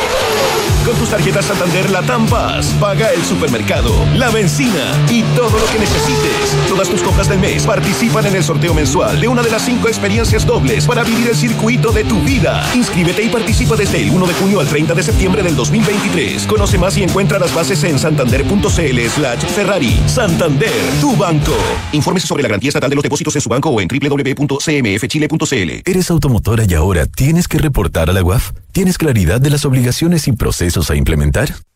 [0.89, 5.79] Con tus tarjetas Santander La Tampas, paga el supermercado, la benzina y todo lo que
[5.79, 6.57] necesites.
[6.67, 9.89] Todas tus compras del mes participan en el sorteo mensual de una de las cinco
[9.89, 12.67] experiencias dobles para vivir el circuito de tu vida.
[12.75, 16.47] Inscríbete y participa desde el 1 de junio al 30 de septiembre del 2023.
[16.47, 20.01] Conoce más y encuentra las bases en santander.cl slash Ferrari.
[20.07, 20.73] Santander,
[21.03, 21.53] tu banco.
[21.93, 25.88] Infórmese sobre la garantía estatal de los depósitos en su banco o en www.cmfchile.cl.
[25.89, 28.53] ¿Eres automotora y ahora tienes que reportar a la UAF?
[28.73, 31.55] ¿Tienes claridad de las obligaciones y procesos a implementar?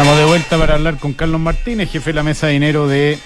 [0.00, 3.18] Estamos de vuelta para hablar con Carlos Martínez, jefe de la mesa de dinero de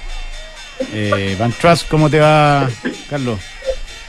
[0.94, 1.86] eh, Van Trust.
[1.90, 2.66] ¿Cómo te va,
[3.10, 3.40] Carlos?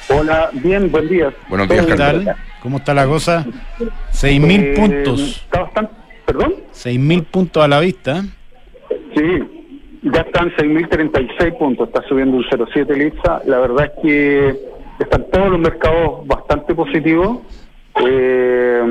[0.07, 1.33] Hola, bien, buen día.
[1.49, 2.23] Buenos días, ¿Qué Carlos.
[2.23, 2.35] tal?
[2.61, 3.45] ¿Cómo está la cosa?
[4.13, 5.41] 6.000 Eh, puntos.
[5.43, 5.93] Está bastante,
[6.25, 6.53] ¿Perdón?
[6.73, 8.23] 6.000 puntos a la vista.
[9.13, 9.69] Sí,
[10.03, 13.41] ya están 6.036 puntos, está subiendo un 0,7 Litsa.
[13.45, 14.55] La verdad es que
[15.01, 17.39] están todos los mercados bastante positivos.
[18.01, 18.81] Eh,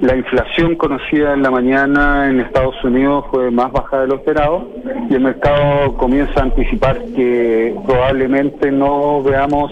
[0.00, 4.68] la inflación conocida en la mañana en Estados Unidos fue más baja de lo esperado
[5.10, 9.70] y el mercado comienza a anticipar que probablemente no veamos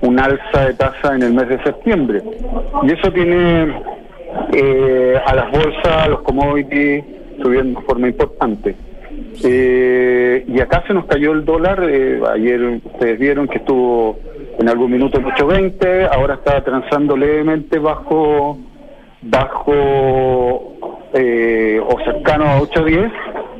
[0.00, 2.22] un alza de tasa en el mes de septiembre.
[2.82, 3.74] Y eso tiene
[4.52, 7.04] eh, a las bolsas, a los commodities,
[7.42, 8.76] subiendo de forma importante.
[9.42, 14.18] Eh, y acá se nos cayó el dólar, eh, ayer ustedes vieron que estuvo
[14.58, 18.58] en algún minuto en 8.20, ahora está transando levemente bajo
[19.22, 20.76] bajo
[21.14, 23.10] eh, o cercano a 8.10,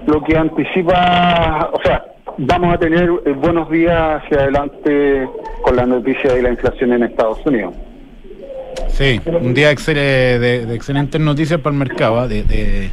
[0.06, 2.04] lo que anticipa, o sea,
[2.36, 5.26] vamos a tener eh, buenos días hacia adelante
[5.62, 7.74] con la noticia de la inflación en Estados Unidos.
[8.88, 12.28] Sí, un día excel- de, de excelentes noticias para el mercado, ¿ah?
[12.28, 12.90] de, de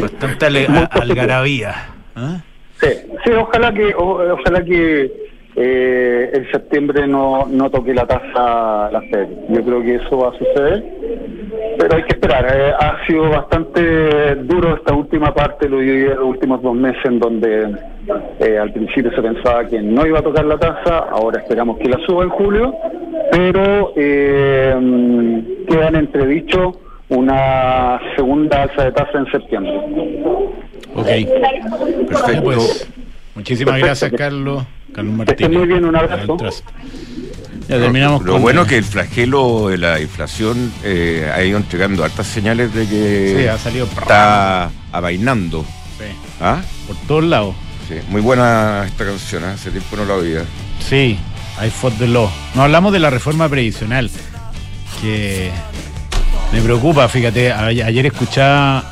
[0.00, 1.74] bastante ale- a- algarabía.
[2.16, 2.40] ¿ah?
[2.80, 2.88] Sí,
[3.24, 5.12] sí, ojalá que o- ojalá que
[5.54, 9.28] eh, en septiembre no, no toque la tasa la Fed.
[9.50, 10.82] Yo creo que eso va a suceder,
[11.78, 12.46] pero hay que esperar.
[12.46, 17.74] eh, ha sido bastante duro esta última parte, lo los últimos dos meses, en donde
[18.40, 21.88] eh, al principio se pensaba que no iba a tocar la tasa, ahora esperamos que
[21.88, 22.74] la suba en julio,
[23.30, 24.74] pero eh,
[25.68, 26.72] queda en entredicho
[27.10, 29.80] una segunda alza de tasa en septiembre.
[30.94, 31.06] Ok.
[32.08, 33.01] Perfecto.
[33.34, 33.86] Muchísimas Perfecto.
[33.86, 34.64] gracias, Carlos.
[34.94, 35.58] Carlos Martínez.
[35.58, 36.36] muy bien, un abrazo.
[37.68, 42.04] Ya terminamos Lo con- bueno que el flagelo de la inflación eh, ha ido entregando
[42.04, 45.64] hartas señales de que Sí, ha salido está avainando.
[45.98, 46.04] Sí,
[46.40, 46.60] ¿Ah?
[46.86, 47.54] por todos lados.
[47.88, 49.52] Sí, muy buena esta canción, ¿ah?
[49.52, 50.44] hace tiempo no la oía.
[50.80, 51.18] Sí,
[51.64, 52.28] I fought the law.
[52.54, 54.10] No hablamos de la reforma previsional,
[55.00, 55.50] que
[56.52, 58.91] me preocupa, fíjate, ayer escuchaba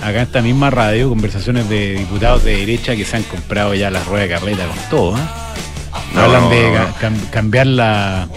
[0.00, 3.90] acá en esta misma radio conversaciones de diputados de derecha que se han comprado ya
[3.90, 5.16] las ruedas de carreta con todo.
[5.16, 5.20] ¿eh?
[6.14, 6.84] No, Hablan de no, no.
[6.94, 8.28] ca- cam- cambiar la,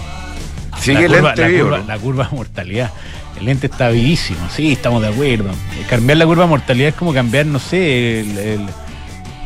[0.79, 1.85] Sigue la, el curva, ente la, vivo, curva, ¿no?
[1.87, 2.91] la curva de mortalidad.
[3.39, 5.49] El ente está vivísimo, sí, estamos de acuerdo.
[5.49, 8.65] Eh, Cambiar la curva de mortalidad es como cambiar, no sé, el- el-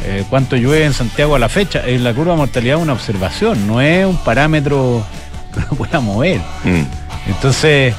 [0.03, 1.83] eh, cuánto llueve en Santiago a la fecha.
[1.85, 5.05] La curva de mortalidad es una observación, no es un parámetro
[5.53, 6.39] que uno pueda mover.
[6.63, 6.83] Mm.
[7.27, 7.93] Entonces,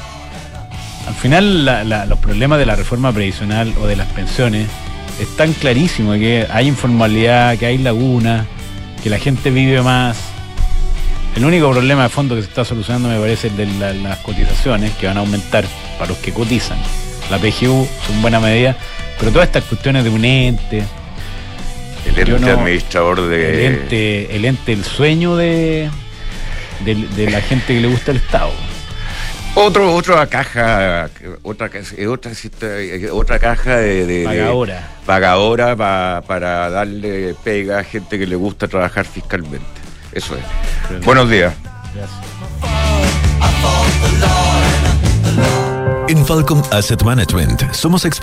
[1.07, 4.67] al final la- la- los problemas de la reforma previsional o de las pensiones
[5.19, 8.45] están clarísimos, que hay informalidad, que hay lagunas,
[9.03, 10.17] que la gente vive más.
[11.35, 14.17] El único problema de fondo que se está solucionando me parece el de la- las
[14.19, 15.65] cotizaciones que van a aumentar
[15.97, 16.77] para los que cotizan.
[17.31, 18.75] La PGU son buena medida,
[19.19, 20.83] pero todas estas cuestiones de un ente,
[22.05, 23.49] El ente no- administrador de.
[23.67, 25.89] el ente, el ente, el sueño de,
[26.85, 28.51] de, de la gente que le gusta el Estado.
[29.55, 31.09] Otro, otra caja,
[31.43, 31.69] otra,
[32.07, 32.31] otra,
[33.11, 34.89] otra caja de, de- de- Pagadora.
[35.05, 39.65] pagadora pa- para darle pega a gente que le gusta trabajar fiscalmente.
[40.11, 41.05] Eso es.
[41.05, 41.53] Buenos días.
[46.07, 48.21] En Falcom Asset Management somos expertos